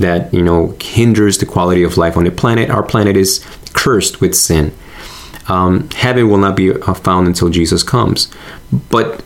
that, 0.00 0.34
you 0.34 0.42
know, 0.42 0.74
hinders 0.80 1.38
the 1.38 1.46
quality 1.46 1.84
of 1.84 1.96
life 1.96 2.16
on 2.16 2.24
the 2.24 2.32
planet. 2.32 2.70
Our 2.70 2.82
planet 2.82 3.16
is 3.16 3.46
cursed 3.72 4.20
with 4.20 4.34
sin. 4.34 4.74
Um, 5.46 5.88
heaven 5.90 6.28
will 6.28 6.38
not 6.38 6.56
be 6.56 6.72
uh, 6.72 6.92
found 6.92 7.28
until 7.28 7.50
Jesus 7.50 7.84
comes. 7.84 8.32
But 8.90 9.24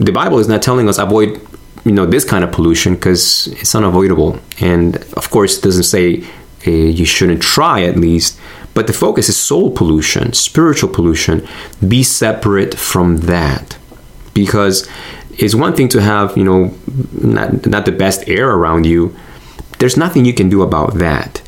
the 0.00 0.10
Bible 0.10 0.40
is 0.40 0.48
not 0.48 0.62
telling 0.62 0.88
us 0.88 0.98
avoid 0.98 1.40
you 1.84 1.92
know 1.92 2.06
this 2.06 2.24
kind 2.24 2.42
of 2.42 2.50
pollution 2.50 2.94
because 2.94 3.46
it's 3.46 3.72
unavoidable 3.76 4.40
and 4.60 4.96
of 5.14 5.30
course 5.30 5.58
it 5.58 5.62
doesn't 5.62 5.84
say 5.84 6.22
uh, 6.66 6.70
you 6.70 7.06
shouldn't 7.06 7.40
try 7.40 7.84
at 7.84 7.96
least 7.96 8.38
but 8.74 8.86
the 8.86 8.92
focus 8.92 9.28
is 9.28 9.36
soul 9.36 9.70
pollution 9.70 10.32
spiritual 10.32 10.88
pollution. 10.88 11.46
Be 11.86 12.02
separate 12.02 12.74
from 12.74 13.18
that. 13.18 13.76
Because 14.34 14.88
it's 15.32 15.54
one 15.54 15.74
thing 15.74 15.88
to 15.88 16.00
have 16.00 16.36
you 16.36 16.44
know 16.44 16.74
not, 17.12 17.66
not 17.66 17.84
the 17.84 17.92
best 17.92 18.28
air 18.28 18.50
around 18.50 18.86
you. 18.86 19.14
There's 19.78 19.96
nothing 19.96 20.24
you 20.24 20.34
can 20.34 20.48
do 20.48 20.62
about 20.62 20.94
that. 20.94 21.42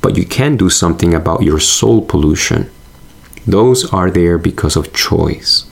But 0.00 0.16
you 0.16 0.24
can 0.24 0.56
do 0.56 0.70
something 0.70 1.14
about 1.14 1.42
your 1.42 1.58
soul 1.58 2.00
pollution. 2.02 2.70
Those 3.46 3.92
are 3.92 4.10
there 4.10 4.38
because 4.38 4.76
of 4.76 4.92
choice. 4.92 5.66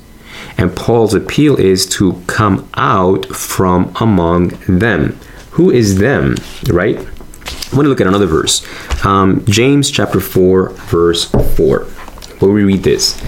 And 0.57 0.75
Paul's 0.75 1.15
appeal 1.15 1.57
is 1.57 1.87
to 1.97 2.23
come 2.27 2.69
out 2.75 3.27
from 3.27 3.93
among 4.01 4.49
them. 4.69 5.19
Who 5.53 5.71
is 5.71 5.99
them, 5.99 6.37
right? 6.69 6.99
I 7.47 7.77
want 7.77 7.87
to 7.87 7.89
look 7.89 8.01
at 8.01 8.07
another 8.07 8.27
verse. 8.27 8.67
Um, 9.05 9.45
James 9.47 9.91
chapter 9.91 10.21
4, 10.21 10.71
verse 10.71 11.25
4. 11.25 11.85
Where 11.85 12.53
we 12.53 12.65
read 12.65 12.83
this. 12.83 13.21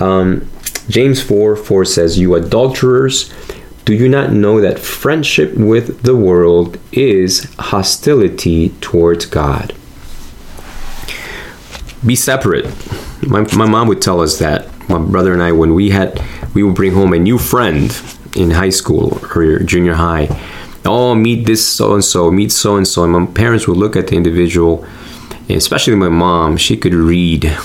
Um, 0.00 0.48
James 0.88 1.22
4 1.22 1.56
4 1.56 1.84
says, 1.84 2.18
You 2.18 2.34
adulterers, 2.34 3.32
do 3.84 3.94
you 3.94 4.08
not 4.08 4.32
know 4.32 4.60
that 4.60 4.78
friendship 4.78 5.54
with 5.54 6.02
the 6.02 6.16
world 6.16 6.78
is 6.92 7.52
hostility 7.58 8.70
towards 8.80 9.26
God? 9.26 9.74
Be 12.04 12.16
separate. 12.16 12.66
My, 13.22 13.46
my 13.56 13.66
mom 13.66 13.88
would 13.88 14.02
tell 14.02 14.20
us 14.20 14.38
that 14.38 14.68
my 14.88 14.98
brother 14.98 15.32
and 15.32 15.42
I, 15.42 15.52
when 15.52 15.74
we 15.74 15.90
had, 15.90 16.20
we 16.54 16.62
would 16.62 16.74
bring 16.74 16.92
home 16.92 17.12
a 17.12 17.18
new 17.18 17.38
friend 17.38 17.96
in 18.34 18.50
high 18.50 18.70
school 18.70 19.20
or 19.34 19.58
junior 19.60 19.94
high. 19.94 20.26
Oh, 20.84 21.14
meet 21.14 21.46
this 21.46 21.66
so 21.66 21.94
and 21.94 22.04
so, 22.04 22.30
meet 22.30 22.50
so 22.50 22.76
and 22.76 22.86
so. 22.86 23.04
And 23.04 23.12
my 23.12 23.26
parents 23.26 23.68
would 23.68 23.76
look 23.76 23.96
at 23.96 24.08
the 24.08 24.16
individual, 24.16 24.84
especially 25.48 25.94
my 25.94 26.08
mom, 26.08 26.56
she 26.56 26.76
could 26.76 26.94
read 26.94 27.56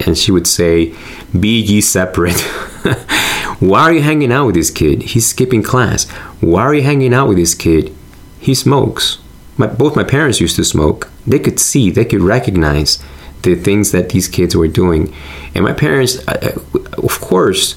and 0.00 0.18
she 0.18 0.32
would 0.32 0.46
say, 0.46 0.94
Be 1.38 1.60
ye 1.60 1.80
separate. 1.80 2.40
Why 3.58 3.82
are 3.82 3.92
you 3.92 4.02
hanging 4.02 4.32
out 4.32 4.46
with 4.46 4.54
this 4.54 4.70
kid? 4.70 5.02
He's 5.02 5.26
skipping 5.26 5.62
class. 5.62 6.08
Why 6.40 6.62
are 6.62 6.74
you 6.74 6.82
hanging 6.82 7.14
out 7.14 7.28
with 7.28 7.38
this 7.38 7.54
kid? 7.54 7.94
He 8.38 8.54
smokes. 8.54 9.18
My, 9.56 9.66
both 9.66 9.96
my 9.96 10.04
parents 10.04 10.40
used 10.40 10.56
to 10.56 10.64
smoke. 10.64 11.10
They 11.26 11.38
could 11.38 11.58
see, 11.58 11.90
they 11.90 12.04
could 12.04 12.20
recognize 12.20 13.02
the 13.42 13.54
things 13.54 13.92
that 13.92 14.10
these 14.10 14.28
kids 14.28 14.54
were 14.54 14.68
doing. 14.68 15.14
And 15.54 15.64
my 15.64 15.72
parents, 15.72 16.18
uh, 16.28 16.52
uh, 16.74 16.80
of 17.02 17.20
course, 17.20 17.76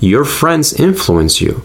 your 0.00 0.24
friends 0.24 0.72
influence 0.72 1.40
you. 1.40 1.62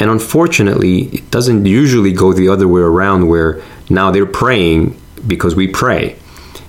And 0.00 0.10
unfortunately, 0.10 1.02
it 1.06 1.30
doesn't 1.30 1.66
usually 1.66 2.12
go 2.12 2.32
the 2.32 2.48
other 2.48 2.66
way 2.66 2.80
around 2.80 3.28
where 3.28 3.62
now 3.90 4.10
they're 4.10 4.26
praying 4.26 5.00
because 5.26 5.54
we 5.54 5.68
pray. 5.68 6.16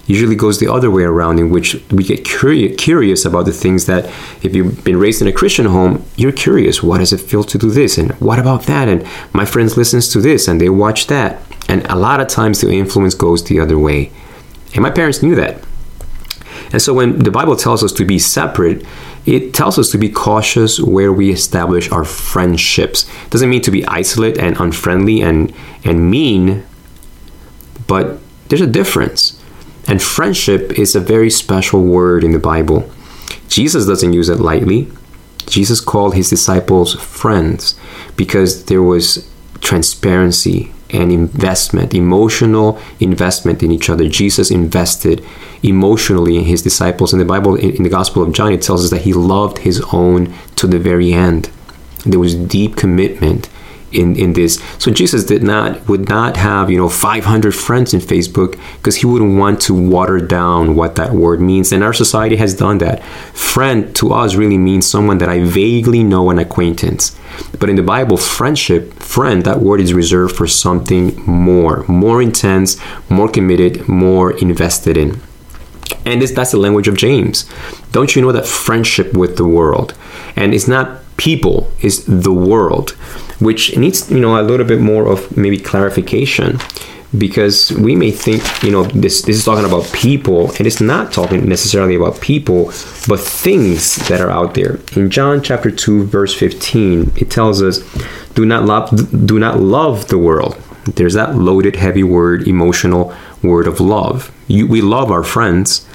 Usually 0.06 0.36
goes 0.36 0.60
the 0.60 0.68
other 0.68 0.92
way 0.92 1.04
around 1.04 1.40
in 1.40 1.50
which 1.50 1.82
we 1.90 2.04
get 2.04 2.26
curious, 2.26 2.76
curious 2.78 3.24
about 3.24 3.46
the 3.46 3.54
things 3.54 3.86
that 3.86 4.06
if 4.44 4.54
you've 4.54 4.84
been 4.84 4.98
raised 4.98 5.22
in 5.22 5.30
a 5.30 5.32
Christian 5.32 5.66
home, 5.66 6.06
you're 6.18 6.34
curious, 6.34 6.84
what 6.84 6.98
does 6.98 7.14
it 7.14 7.22
feel 7.22 7.46
to 7.46 7.58
do 7.58 7.72
this? 7.72 7.98
And 7.98 8.12
what 8.20 8.38
about 8.38 8.64
that? 8.64 8.90
And 8.90 9.08
my 9.32 9.46
friends 9.46 9.78
listens 9.78 10.10
to 10.10 10.20
this 10.20 10.50
and 10.50 10.60
they 10.60 10.70
watch 10.70 11.08
that. 11.08 11.42
And 11.70 11.86
a 11.86 11.96
lot 11.96 12.20
of 12.20 12.28
times 12.28 12.60
the 12.60 12.70
influence 12.72 13.16
goes 13.16 13.46
the 13.46 13.62
other 13.62 13.80
way. 13.80 14.12
And 14.74 14.82
my 14.82 14.90
parents 14.90 15.24
knew 15.24 15.36
that. 15.36 15.64
And 16.74 16.82
so 16.82 16.94
when 16.94 17.20
the 17.20 17.32
Bible 17.32 17.56
tells 17.56 17.84
us 17.84 17.94
to 17.94 18.04
be 18.04 18.20
separate, 18.20 18.84
it 19.26 19.54
tells 19.54 19.78
us 19.80 19.92
to 19.92 19.98
be 19.98 20.10
cautious 20.10 20.80
where 20.80 21.14
we 21.14 21.32
establish 21.32 21.90
our 21.92 22.04
friendships. 22.04 23.08
It 23.26 23.30
doesn't 23.30 23.50
mean 23.50 23.62
to 23.62 23.72
be 23.72 23.86
isolate 23.86 24.38
and 24.40 24.60
unfriendly 24.60 25.22
and, 25.22 25.54
and 25.86 26.10
mean, 26.10 26.64
but 27.88 28.20
there's 28.50 28.60
a 28.60 28.68
difference. 28.68 29.40
And 29.88 30.02
friendship 30.02 30.78
is 30.80 30.96
a 30.96 31.00
very 31.00 31.30
special 31.30 31.84
word 31.84 32.24
in 32.24 32.32
the 32.32 32.40
Bible. 32.40 32.90
Jesus 33.48 33.86
doesn't 33.86 34.14
use 34.14 34.28
it 34.28 34.40
lightly. 34.40 34.92
Jesus 35.46 35.80
called 35.80 36.16
his 36.16 36.30
disciples 36.30 36.96
friends 36.96 37.80
because 38.16 38.66
there 38.66 38.82
was 38.82 39.30
transparency 39.62 40.74
and 40.94 41.12
investment, 41.12 41.94
emotional 41.94 42.80
investment 43.00 43.64
in 43.64 43.72
each 43.72 43.90
other. 43.90 44.08
Jesus 44.08 44.52
invested 44.52 45.26
emotionally 45.64 46.38
in 46.38 46.46
his 46.46 46.62
disciples. 46.62 47.14
In 47.14 47.20
the 47.20 47.26
Bible, 47.26 47.56
in 47.56 47.84
the 47.84 47.90
Gospel 47.90 48.24
of 48.24 48.32
John, 48.32 48.54
it 48.54 48.62
tells 48.62 48.84
us 48.84 48.92
that 48.92 49.02
he 49.02 49.14
loved 49.14 49.60
his 49.60 49.84
own 49.92 50.34
to 50.56 50.68
the 50.68 50.80
very 50.80 51.14
end. 51.14 51.50
There 52.06 52.20
was 52.20 52.36
deep 52.36 52.76
commitment 52.76 53.50
in, 53.94 54.16
in 54.16 54.34
this. 54.34 54.62
So 54.80 54.92
Jesus 54.92 55.24
did 55.24 55.44
not 55.44 55.88
would 55.88 56.10
not 56.10 56.38
have 56.38 56.70
you 56.70 56.78
know 56.78 56.90
500 56.90 57.52
friends 57.54 57.94
in 57.94 58.00
Facebook 58.00 58.60
because 58.78 58.98
he 58.98 59.06
wouldn't 59.06 59.38
want 59.38 59.62
to 59.64 59.74
water 59.74 60.20
down 60.20 60.76
what 60.76 60.96
that 60.96 61.12
word 61.12 61.42
means. 61.42 61.72
And 61.72 61.84
our 61.84 61.94
society 61.94 62.36
has 62.38 62.54
done 62.54 62.80
that. 62.80 63.04
Friend 63.34 63.96
to 63.96 64.14
us 64.14 64.36
really 64.36 64.58
means 64.58 64.90
someone 64.90 65.18
that 65.20 65.30
I 65.30 65.44
vaguely 65.44 66.04
know 66.04 66.30
an 66.30 66.40
acquaintance. 66.40 67.18
But 67.60 67.70
in 67.70 67.76
the 67.76 67.84
Bible, 67.84 68.18
friendship, 68.18 68.94
friend, 68.94 69.44
that 69.44 69.60
word 69.60 69.80
is 69.80 69.94
reserved 69.94 70.36
for 70.36 70.48
something 70.48 71.20
more, 71.26 71.84
more 71.88 72.22
intense, 72.22 72.78
more 73.10 73.30
committed, 73.30 73.88
more 73.88 74.32
invested 74.38 74.98
in. 74.98 75.20
And 76.06 76.22
this, 76.22 76.32
that's 76.32 76.52
the 76.52 76.58
language 76.58 76.88
of 76.88 76.98
James. 76.98 77.50
Don't 77.92 78.16
you 78.16 78.22
know 78.22 78.32
that 78.32 78.46
friendship 78.46 79.14
with 79.14 79.38
the 79.38 79.46
world, 79.46 79.94
and 80.36 80.54
it's 80.54 80.68
not 80.68 81.02
people, 81.18 81.72
it's 81.80 82.04
the 82.04 82.34
world 82.34 82.96
which 83.40 83.76
needs 83.78 84.10
you 84.12 84.20
know 84.20 84.40
a 84.40 84.44
little 84.44 84.66
bit 84.66 84.80
more 84.80 85.08
of 85.08 85.36
maybe 85.38 85.58
clarification 85.60 86.60
because 87.18 87.72
we 87.74 87.96
may 87.96 88.12
think 88.12 88.42
you 88.64 88.72
know 88.72 88.84
this 88.84 89.22
this 89.24 89.38
is 89.38 89.46
talking 89.46 89.66
about 89.66 89.86
people 89.94 90.50
and 90.58 90.66
it's 90.66 90.82
not 90.82 91.12
talking 91.12 91.48
necessarily 91.48 91.96
about 91.96 92.20
people 92.22 92.66
but 93.08 93.20
things 93.20 93.96
that 94.08 94.20
are 94.20 94.32
out 94.32 94.54
there. 94.56 94.80
In 94.96 95.10
john 95.10 95.42
chapter 95.42 95.70
2 95.70 96.06
verse 96.06 96.34
15 96.34 97.14
it 97.18 97.30
tells 97.30 97.62
us 97.62 97.80
do 98.34 98.46
not 98.46 98.66
love 98.66 98.90
do 99.28 99.38
not 99.40 99.60
love 99.60 100.08
the 100.08 100.18
world. 100.18 100.56
There's 100.96 101.14
that 101.14 101.36
loaded 101.36 101.76
heavy 101.76 102.04
word 102.04 102.48
emotional 102.48 103.14
word 103.44 103.68
of 103.68 103.80
love. 103.80 104.32
You, 104.48 104.68
we 104.68 104.82
love 104.82 105.12
our 105.12 105.24
friends. 105.24 105.86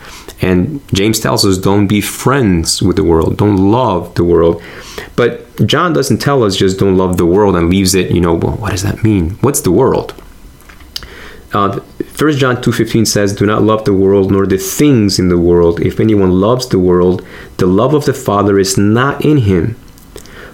And 0.41 0.81
James 0.95 1.19
tells 1.19 1.45
us 1.45 1.59
don't 1.59 1.89
be 1.89 2.01
friends 2.01 2.81
with 2.81 2.97
the 2.97 3.03
world, 3.03 3.37
don't 3.37 3.57
love 3.57 4.15
the 4.15 4.25
world. 4.25 4.63
But 5.17 5.48
John 5.65 5.93
doesn't 5.93 6.19
tell 6.19 6.45
us 6.45 6.57
just 6.57 6.79
don't 6.79 6.97
love 6.97 7.17
the 7.17 7.27
world 7.27 7.57
and 7.57 7.69
leaves 7.69 7.95
it, 7.95 8.11
you 8.11 8.21
know, 8.21 8.35
well, 8.35 8.57
what 8.57 8.71
does 8.71 8.83
that 8.83 9.03
mean? 9.03 9.31
What's 9.41 9.61
the 9.63 9.73
world? 9.73 10.15
Uh, 11.53 11.81
1 11.81 12.33
John 12.33 12.57
2.15 12.57 13.07
says, 13.07 13.35
Do 13.35 13.47
not 13.47 13.63
love 13.63 13.85
the 13.85 13.95
world 13.95 14.31
nor 14.31 14.47
the 14.47 14.59
things 14.59 15.19
in 15.19 15.29
the 15.29 15.39
world. 15.39 15.81
If 15.81 15.99
anyone 15.99 16.41
loves 16.41 16.69
the 16.69 16.79
world, 16.79 17.27
the 17.57 17.67
love 17.67 17.95
of 17.95 18.05
the 18.05 18.13
Father 18.13 18.59
is 18.59 18.77
not 18.77 19.25
in 19.25 19.39
him. 19.39 19.75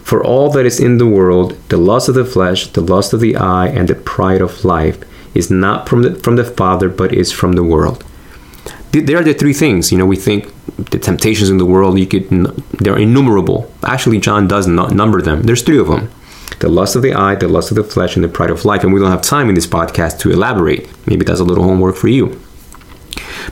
For 0.02 0.22
all 0.22 0.50
that 0.50 0.66
is 0.66 0.78
in 0.78 0.98
the 0.98 1.06
world, 1.06 1.58
the 1.68 1.78
lust 1.78 2.08
of 2.08 2.14
the 2.14 2.24
flesh, 2.24 2.68
the 2.68 2.80
lust 2.80 3.12
of 3.12 3.20
the 3.20 3.36
eye, 3.36 3.68
and 3.68 3.88
the 3.88 3.94
pride 3.94 4.40
of 4.40 4.64
life, 4.64 4.98
is 5.34 5.50
not 5.50 5.88
from 5.88 6.02
the, 6.02 6.14
from 6.14 6.36
the 6.36 6.44
Father, 6.44 6.88
but 6.88 7.12
is 7.12 7.32
from 7.32 7.52
the 7.52 7.64
world 7.64 8.04
there 9.00 9.18
are 9.18 9.24
the 9.24 9.34
three 9.34 9.52
things. 9.52 9.90
You 9.90 9.98
know, 9.98 10.06
we 10.06 10.16
think 10.16 10.52
the 10.90 10.98
temptations 10.98 11.50
in 11.50 11.58
the 11.58 11.66
world, 11.66 11.98
you 11.98 12.06
could, 12.06 12.28
they're 12.78 12.98
innumerable. 12.98 13.70
Actually, 13.82 14.18
John 14.18 14.46
does 14.48 14.66
not 14.66 14.92
number 14.92 15.20
them. 15.22 15.42
There's 15.42 15.62
three 15.62 15.78
of 15.78 15.88
them 15.88 16.10
the 16.60 16.68
lust 16.68 16.94
of 16.94 17.02
the 17.02 17.12
eye, 17.12 17.34
the 17.34 17.48
lust 17.48 17.70
of 17.72 17.76
the 17.76 17.84
flesh, 17.84 18.14
and 18.14 18.24
the 18.24 18.28
pride 18.28 18.50
of 18.50 18.64
life. 18.64 18.84
And 18.84 18.92
we 18.92 19.00
don't 19.00 19.10
have 19.10 19.22
time 19.22 19.48
in 19.48 19.54
this 19.54 19.66
podcast 19.66 20.20
to 20.20 20.30
elaborate. 20.30 20.88
Maybe 21.06 21.24
that's 21.24 21.40
a 21.40 21.44
little 21.44 21.64
homework 21.64 21.96
for 21.96 22.08
you. 22.08 22.40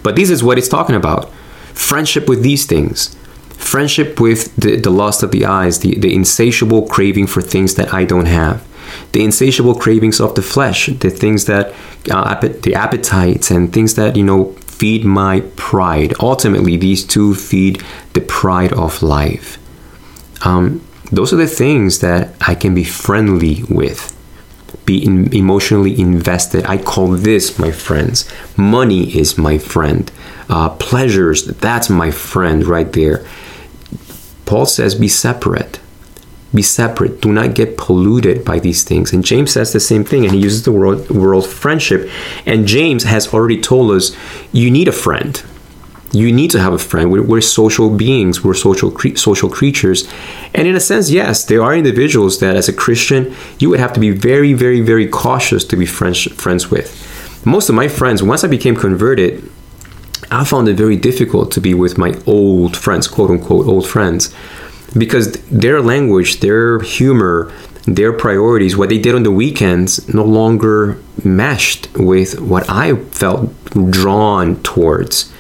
But 0.02 0.16
this 0.16 0.30
is 0.30 0.42
what 0.42 0.56
it's 0.56 0.68
talking 0.68 0.94
about 0.94 1.30
friendship 1.74 2.28
with 2.28 2.42
these 2.42 2.64
things. 2.64 3.16
Friendship 3.50 4.20
with 4.20 4.54
the, 4.56 4.76
the 4.76 4.90
lust 4.90 5.22
of 5.22 5.30
the 5.30 5.44
eyes, 5.44 5.80
the, 5.80 5.98
the 5.98 6.14
insatiable 6.14 6.86
craving 6.86 7.26
for 7.26 7.42
things 7.42 7.74
that 7.74 7.92
I 7.92 8.04
don't 8.04 8.26
have 8.26 8.66
the 9.12 9.24
insatiable 9.24 9.74
cravings 9.74 10.20
of 10.20 10.34
the 10.34 10.42
flesh, 10.42 10.86
the 10.86 11.10
things 11.10 11.46
that, 11.46 11.74
uh, 12.10 12.34
the 12.34 12.74
appetites 12.74 13.50
and 13.50 13.72
things 13.72 13.94
that, 13.94 14.16
you 14.16 14.22
know, 14.22 14.54
feed 14.82 15.04
my 15.04 15.38
pride. 15.54 16.12
Ultimately, 16.18 16.76
these 16.76 17.04
two 17.04 17.36
feed 17.36 17.80
the 18.14 18.20
pride 18.20 18.72
of 18.72 19.00
life. 19.00 19.56
Um, 20.44 20.84
those 21.12 21.32
are 21.32 21.36
the 21.36 21.46
things 21.46 22.00
that 22.00 22.34
I 22.40 22.56
can 22.56 22.74
be 22.74 22.82
friendly 22.82 23.62
with, 23.68 24.12
be 24.84 25.04
in, 25.04 25.32
emotionally 25.32 25.96
invested. 26.00 26.64
I 26.66 26.78
call 26.78 27.12
this 27.12 27.60
my 27.60 27.70
friends. 27.70 28.28
Money 28.56 29.16
is 29.16 29.38
my 29.38 29.56
friend. 29.56 30.10
Uh, 30.48 30.70
pleasures, 30.70 31.44
that's 31.44 31.88
my 31.88 32.10
friend 32.10 32.66
right 32.66 32.92
there. 32.92 33.24
Paul 34.46 34.66
says, 34.66 34.96
be 34.96 35.06
separate 35.06 35.78
be 36.54 36.62
separate. 36.62 37.20
Do 37.20 37.32
not 37.32 37.54
get 37.54 37.76
polluted 37.76 38.44
by 38.44 38.58
these 38.58 38.84
things. 38.84 39.12
And 39.12 39.24
James 39.24 39.52
says 39.52 39.72
the 39.72 39.80
same 39.80 40.04
thing, 40.04 40.24
and 40.24 40.34
he 40.34 40.40
uses 40.40 40.64
the 40.64 40.72
word, 40.72 41.08
word 41.10 41.42
friendship. 41.42 42.10
And 42.46 42.66
James 42.66 43.04
has 43.04 43.32
already 43.32 43.60
told 43.60 43.90
us 43.92 44.16
you 44.52 44.70
need 44.70 44.88
a 44.88 44.92
friend. 44.92 45.42
You 46.12 46.30
need 46.30 46.50
to 46.50 46.60
have 46.60 46.74
a 46.74 46.78
friend. 46.78 47.10
We're, 47.10 47.22
we're 47.22 47.40
social 47.40 47.88
beings. 47.88 48.44
We're 48.44 48.52
social 48.52 48.90
cre- 48.90 49.16
social 49.16 49.48
creatures, 49.48 50.06
and 50.54 50.68
in 50.68 50.76
a 50.76 50.80
sense, 50.80 51.10
yes, 51.10 51.46
there 51.46 51.62
are 51.62 51.74
individuals 51.74 52.38
that, 52.40 52.54
as 52.54 52.68
a 52.68 52.72
Christian, 52.74 53.34
you 53.58 53.70
would 53.70 53.80
have 53.80 53.94
to 53.94 54.00
be 54.00 54.10
very, 54.10 54.52
very, 54.52 54.82
very 54.82 55.06
cautious 55.06 55.64
to 55.64 55.76
be 55.76 55.86
friends 55.86 56.24
friends 56.32 56.70
with. 56.70 56.90
Most 57.46 57.70
of 57.70 57.74
my 57.74 57.88
friends, 57.88 58.22
once 58.22 58.44
I 58.44 58.48
became 58.48 58.76
converted, 58.76 59.50
I 60.30 60.44
found 60.44 60.68
it 60.68 60.76
very 60.76 60.96
difficult 60.96 61.50
to 61.52 61.60
be 61.60 61.72
with 61.72 61.96
my 61.96 62.14
old 62.26 62.76
friends, 62.76 63.08
quote 63.08 63.30
unquote, 63.30 63.66
old 63.66 63.86
friends, 63.86 64.34
because 64.96 65.32
their 65.50 65.80
language, 65.80 66.40
their 66.40 66.80
humor, 66.80 67.52
their 67.86 68.12
priorities, 68.12 68.76
what 68.76 68.88
they 68.88 68.98
did 68.98 69.14
on 69.14 69.22
the 69.22 69.30
weekends, 69.30 70.12
no 70.12 70.24
longer 70.24 70.98
meshed 71.24 71.88
with 71.96 72.40
what 72.40 72.68
I 72.68 72.96
felt 72.96 73.50
drawn 73.90 74.62
towards. 74.62 75.32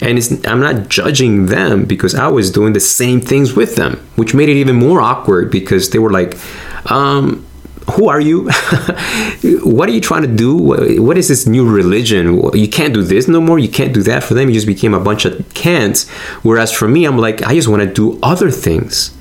And 0.00 0.18
I'm 0.46 0.60
not 0.60 0.88
judging 0.88 1.46
them 1.46 1.84
because 1.84 2.14
I 2.14 2.28
was 2.28 2.50
doing 2.50 2.72
the 2.72 2.80
same 2.80 3.20
things 3.20 3.54
with 3.54 3.76
them, 3.76 3.96
which 4.16 4.32
made 4.32 4.48
it 4.48 4.56
even 4.56 4.76
more 4.76 5.00
awkward 5.00 5.50
because 5.50 5.90
they 5.90 5.98
were 5.98 6.10
like, 6.10 6.38
um, 6.90 7.44
who 7.90 8.08
are 8.08 8.20
you? 8.20 8.44
what 9.62 9.88
are 9.88 9.92
you 9.92 10.00
trying 10.00 10.22
to 10.22 10.28
do? 10.28 10.56
What 10.56 11.18
is 11.18 11.28
this 11.28 11.46
new 11.46 11.68
religion? 11.68 12.40
You 12.54 12.68
can't 12.68 12.94
do 12.94 13.02
this 13.02 13.28
no 13.28 13.40
more. 13.40 13.58
You 13.58 13.68
can't 13.68 13.94
do 13.94 14.02
that. 14.02 14.24
For 14.24 14.34
them, 14.34 14.48
you 14.48 14.54
just 14.54 14.66
became 14.66 14.94
a 14.94 15.00
bunch 15.00 15.24
of 15.24 15.38
can'ts. 15.54 16.08
Whereas 16.42 16.72
for 16.72 16.88
me, 16.88 17.04
I'm 17.04 17.18
like, 17.18 17.42
I 17.42 17.54
just 17.54 17.68
want 17.68 17.82
to 17.82 17.92
do 17.92 18.18
other 18.22 18.50
things. 18.50 19.14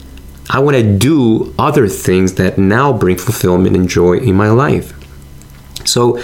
I 0.49 0.59
want 0.59 0.77
to 0.77 0.97
do 0.97 1.53
other 1.59 1.87
things 1.87 2.33
that 2.35 2.57
now 2.57 2.91
bring 2.91 3.17
fulfillment 3.17 3.75
and 3.75 3.87
joy 3.87 4.17
in 4.17 4.35
my 4.35 4.49
life. 4.49 4.93
So 5.85 6.21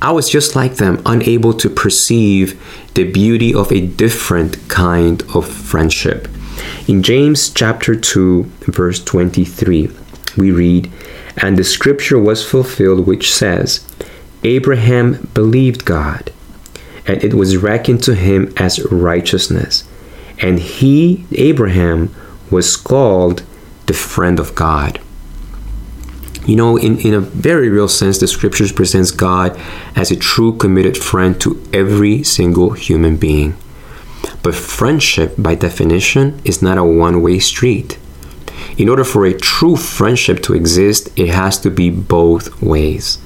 I 0.00 0.12
was 0.12 0.28
just 0.28 0.54
like 0.54 0.76
them, 0.76 1.02
unable 1.04 1.52
to 1.54 1.68
perceive 1.68 2.62
the 2.94 3.10
beauty 3.10 3.54
of 3.54 3.72
a 3.72 3.80
different 3.80 4.68
kind 4.68 5.22
of 5.34 5.48
friendship. 5.48 6.28
In 6.86 7.02
James 7.02 7.50
chapter 7.50 7.96
2, 7.96 8.44
verse 8.68 9.02
23, 9.02 9.90
we 10.36 10.50
read, 10.50 10.92
And 11.36 11.56
the 11.56 11.64
scripture 11.64 12.18
was 12.18 12.48
fulfilled, 12.48 13.06
which 13.06 13.32
says, 13.32 13.86
Abraham 14.42 15.28
believed 15.34 15.84
God, 15.84 16.32
and 17.06 17.22
it 17.22 17.34
was 17.34 17.56
reckoned 17.56 18.02
to 18.04 18.14
him 18.14 18.52
as 18.56 18.84
righteousness. 18.90 19.84
And 20.38 20.58
he, 20.58 21.26
Abraham, 21.32 22.14
was 22.50 22.76
called 22.76 23.42
the 23.86 23.94
friend 23.94 24.38
of 24.38 24.54
God. 24.54 25.00
You 26.46 26.54
know, 26.54 26.76
in, 26.76 27.00
in 27.00 27.12
a 27.12 27.20
very 27.20 27.68
real 27.68 27.88
sense, 27.88 28.18
the 28.18 28.28
scriptures 28.28 28.70
presents 28.70 29.10
God 29.10 29.58
as 29.96 30.10
a 30.10 30.16
true 30.16 30.56
committed 30.56 30.96
friend 30.96 31.40
to 31.40 31.60
every 31.72 32.22
single 32.22 32.70
human 32.70 33.16
being. 33.16 33.56
But 34.42 34.54
friendship, 34.54 35.34
by 35.36 35.56
definition, 35.56 36.40
is 36.44 36.62
not 36.62 36.78
a 36.78 36.84
one 36.84 37.20
way 37.20 37.40
street. 37.40 37.98
In 38.76 38.90
order 38.90 39.04
for 39.04 39.24
a 39.24 39.32
true 39.32 39.76
friendship 39.76 40.42
to 40.42 40.54
exist, 40.54 41.08
it 41.16 41.28
has 41.28 41.58
to 41.60 41.70
be 41.70 41.88
both 41.88 42.60
ways. 42.60 43.18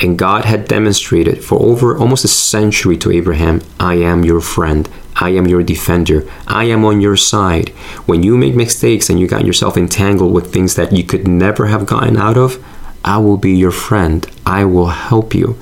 And 0.00 0.18
God 0.18 0.44
had 0.44 0.68
demonstrated 0.68 1.44
for 1.44 1.60
over 1.60 1.96
almost 1.96 2.24
a 2.24 2.28
century 2.28 2.96
to 2.98 3.10
Abraham, 3.10 3.60
I 3.78 3.94
am 3.96 4.24
your 4.24 4.40
friend. 4.40 4.88
I 5.16 5.30
am 5.30 5.48
your 5.48 5.64
defender. 5.64 6.30
I 6.46 6.64
am 6.64 6.84
on 6.84 7.00
your 7.00 7.16
side. 7.16 7.70
When 8.06 8.22
you 8.22 8.38
make 8.38 8.54
mistakes 8.54 9.10
and 9.10 9.18
you 9.18 9.26
got 9.26 9.44
yourself 9.44 9.76
entangled 9.76 10.32
with 10.32 10.52
things 10.52 10.76
that 10.76 10.92
you 10.92 11.02
could 11.02 11.26
never 11.26 11.66
have 11.66 11.86
gotten 11.86 12.16
out 12.16 12.38
of, 12.38 12.64
I 13.04 13.18
will 13.18 13.36
be 13.36 13.56
your 13.56 13.72
friend. 13.72 14.26
I 14.46 14.64
will 14.64 14.86
help 14.86 15.34
you. 15.34 15.58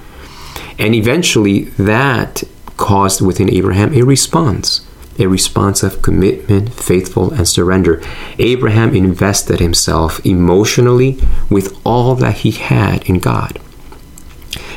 And 0.79 0.95
eventually, 0.95 1.65
that 1.79 2.43
caused 2.77 3.23
within 3.23 3.51
Abraham 3.51 3.95
a 3.95 4.03
response 4.03 4.86
a 5.19 5.27
response 5.27 5.83
of 5.83 6.03
commitment, 6.03 6.73
faithful, 6.73 7.33
and 7.33 7.49
surrender. 7.49 8.03
Abraham 8.39 8.95
invested 8.95 9.61
himself 9.61 10.25
emotionally 10.25 11.19
with 11.51 11.79
all 11.85 12.15
that 12.17 12.39
he 12.39 12.51
had 12.51 13.05
in 13.09 13.19
God. 13.19 13.59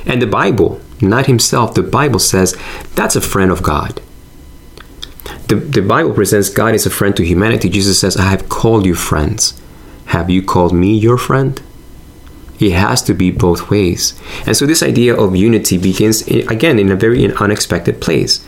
And 0.05 0.21
the 0.21 0.27
Bible, 0.27 0.81
not 1.01 1.25
himself, 1.25 1.73
the 1.73 1.83
Bible 1.83 2.19
says 2.19 2.57
that's 2.95 3.15
a 3.15 3.21
friend 3.21 3.51
of 3.51 3.63
God 3.63 4.01
the, 5.49 5.55
the 5.55 5.81
Bible 5.81 6.13
presents 6.13 6.49
God 6.49 6.75
as 6.75 6.85
a 6.85 6.91
friend 6.91 7.15
to 7.17 7.25
humanity. 7.25 7.69
Jesus 7.69 7.99
says, 7.99 8.15
I 8.15 8.29
have 8.29 8.49
called 8.49 8.85
you 8.85 8.95
friends. 8.95 9.59
Have 10.05 10.29
you 10.29 10.43
called 10.43 10.73
me 10.73 10.95
your 10.95 11.17
friend? 11.17 11.61
It 12.59 12.73
has 12.73 13.01
to 13.03 13.13
be 13.13 13.31
both 13.31 13.69
ways. 13.69 14.19
And 14.45 14.55
so 14.55 14.65
this 14.65 14.83
idea 14.83 15.15
of 15.15 15.35
unity 15.35 15.77
begins, 15.77 16.27
in, 16.27 16.47
again, 16.51 16.77
in 16.77 16.91
a 16.91 16.95
very 16.95 17.31
unexpected 17.33 17.99
place. 17.99 18.45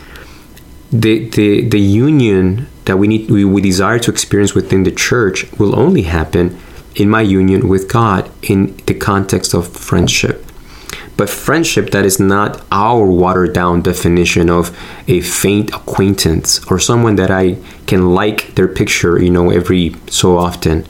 The, 0.92 1.28
the, 1.30 1.68
the 1.68 1.80
union 1.80 2.68
that 2.84 2.98
we, 2.98 3.08
need, 3.08 3.30
we, 3.30 3.44
we 3.44 3.62
desire 3.62 3.98
to 4.00 4.10
experience 4.10 4.54
within 4.54 4.82
the 4.82 4.90
church 4.90 5.50
will 5.52 5.78
only 5.78 6.02
happen 6.02 6.58
in 6.94 7.08
my 7.08 7.22
union 7.22 7.68
with 7.68 7.90
God 7.90 8.30
in 8.42 8.76
the 8.86 8.94
context 8.94 9.54
of 9.54 9.68
friendship 9.68 10.44
but 11.16 11.28
friendship 11.28 11.90
that 11.90 12.04
is 12.04 12.18
not 12.18 12.64
our 12.72 13.06
watered 13.06 13.52
down 13.52 13.82
definition 13.82 14.48
of 14.48 14.76
a 15.08 15.20
faint 15.20 15.72
acquaintance 15.72 16.64
or 16.70 16.78
someone 16.78 17.16
that 17.16 17.30
I 17.30 17.58
can 17.86 18.14
like 18.14 18.54
their 18.54 18.68
picture, 18.68 19.22
you 19.22 19.30
know, 19.30 19.50
every 19.50 19.94
so 20.08 20.38
often. 20.38 20.86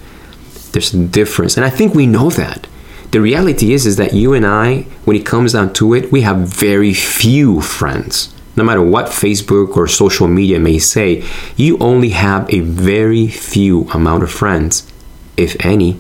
There's 0.73 0.95
a 0.95 1.05
difference. 1.05 1.57
And 1.57 1.67
I 1.67 1.71
think 1.71 1.95
we 1.95 2.07
know 2.07 2.31
that. 2.31 2.67
The 3.11 3.21
reality 3.21 3.75
is 3.75 3.85
is 3.85 3.97
that 3.97 4.15
you 4.15 4.33
and 4.33 4.47
I, 4.47 4.87
when 5.05 5.17
it 5.17 5.27
comes 5.27 5.53
down 5.53 5.75
to 5.75 5.93
it, 5.93 6.11
we 6.11 6.23
have 6.23 6.39
very 6.39 6.95
few 6.95 7.61
friends. 7.61 8.32
No 8.57 8.65
matter 8.65 8.83
what 8.83 9.07
Facebook 9.07 9.77
or 9.77 9.89
social 9.89 10.29
media 10.29 10.59
may 10.59 10.79
say, 10.79 11.25
you 11.57 11.79
only 11.79 12.11
have 12.11 12.53
a 12.53 12.61
very 12.61 13.27
few 13.27 13.89
amount 13.91 14.23
of 14.23 14.31
friends, 14.31 14.91
if 15.37 15.57
any. 15.65 15.99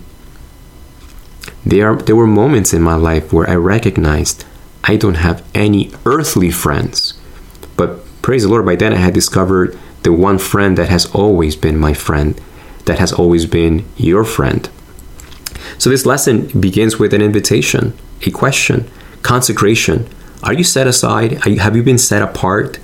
There, 1.65 1.95
there 1.97 2.17
were 2.17 2.27
moments 2.27 2.75
in 2.75 2.83
my 2.83 2.97
life 2.97 3.33
where 3.33 3.49
I 3.49 3.55
recognized 3.55 4.45
I 4.85 4.97
don't 4.97 5.15
have 5.15 5.45
any 5.55 5.93
earthly 6.05 6.51
friends. 6.51 7.15
But 7.77 8.05
praise 8.21 8.43
the 8.43 8.49
Lord, 8.49 8.67
by 8.67 8.77
then 8.77 8.93
I 8.93 8.97
had 8.97 9.15
discovered 9.15 9.79
the 10.03 10.13
one 10.13 10.39
friend 10.39 10.77
that 10.77 10.89
has 10.89 11.07
always 11.15 11.55
been 11.57 11.79
my 11.79 11.95
friend, 11.95 12.39
that 12.87 12.99
has 12.99 13.13
always 13.13 13.47
been 13.47 13.87
your 13.97 14.25
friend. 14.25 14.69
So 15.79 15.89
this 15.89 16.05
lesson 16.05 16.49
begins 16.61 16.99
with 16.99 17.15
an 17.15 17.23
invitation, 17.23 17.97
a 18.27 18.31
question, 18.31 18.91
consecration. 19.23 20.09
Are 20.43 20.53
you 20.53 20.65
set 20.65 20.87
aside? 20.87 21.45
You, 21.47 21.61
have 21.61 21.77
you 21.77 21.83
been 21.83 21.99
set 21.99 22.23
apart? 22.23 22.79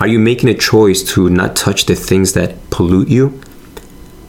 Are 0.00 0.08
you 0.08 0.18
making 0.18 0.48
a 0.48 0.54
choice 0.54 1.02
to 1.14 1.28
not 1.28 1.56
touch 1.56 1.86
the 1.86 1.94
things 1.94 2.32
that 2.34 2.70
pollute 2.70 3.08
you? 3.08 3.40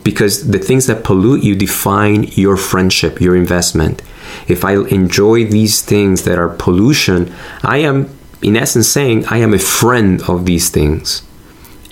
because 0.04 0.50
the 0.50 0.60
things 0.60 0.88
that 0.88 1.04
pollute 1.04 1.44
you 1.44 1.56
define 1.56 2.24
your 2.24 2.58
friendship, 2.58 3.22
your 3.22 3.36
investment. 3.36 4.02
If 4.48 4.66
I 4.66 4.74
enjoy 4.74 5.46
these 5.46 5.82
things 5.82 6.24
that 6.24 6.40
are 6.40 6.50
pollution, 6.50 7.34
I 7.64 7.78
am, 7.80 8.10
in 8.42 8.58
essence, 8.58 8.88
saying 8.88 9.26
I 9.28 9.38
am 9.38 9.54
a 9.54 9.60
friend 9.60 10.22
of 10.28 10.46
these 10.46 10.70
things. 10.70 11.24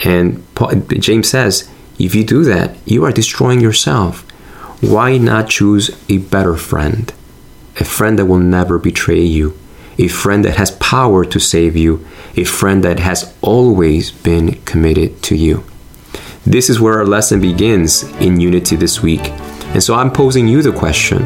And 0.03 0.43
James 0.99 1.29
says, 1.29 1.69
if 1.99 2.15
you 2.15 2.23
do 2.23 2.43
that, 2.45 2.77
you 2.85 3.03
are 3.03 3.11
destroying 3.11 3.59
yourself. 3.59 4.21
Why 4.81 5.17
not 5.17 5.49
choose 5.49 5.91
a 6.09 6.19
better 6.19 6.55
friend? 6.55 7.13
A 7.79 7.83
friend 7.83 8.17
that 8.17 8.25
will 8.25 8.39
never 8.39 8.79
betray 8.79 9.21
you, 9.21 9.57
a 9.99 10.07
friend 10.07 10.43
that 10.45 10.57
has 10.57 10.71
power 10.71 11.25
to 11.25 11.39
save 11.39 11.75
you, 11.75 12.05
a 12.35 12.43
friend 12.45 12.83
that 12.83 12.99
has 12.99 13.35
always 13.41 14.12
been 14.12 14.53
committed 14.63 15.21
to 15.23 15.35
you. 15.35 15.63
This 16.45 16.69
is 16.69 16.79
where 16.79 16.97
our 16.97 17.05
lesson 17.05 17.41
begins 17.41 18.03
in 18.21 18.39
Unity 18.39 18.75
this 18.77 19.03
week. 19.03 19.21
And 19.73 19.83
so 19.83 19.93
I'm 19.93 20.12
posing 20.12 20.47
you 20.47 20.62
the 20.62 20.71
question 20.71 21.23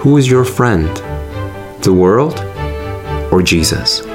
Who 0.00 0.16
is 0.16 0.30
your 0.30 0.44
friend? 0.44 0.88
The 1.82 1.92
world 1.92 2.38
or 3.32 3.42
Jesus? 3.42 4.13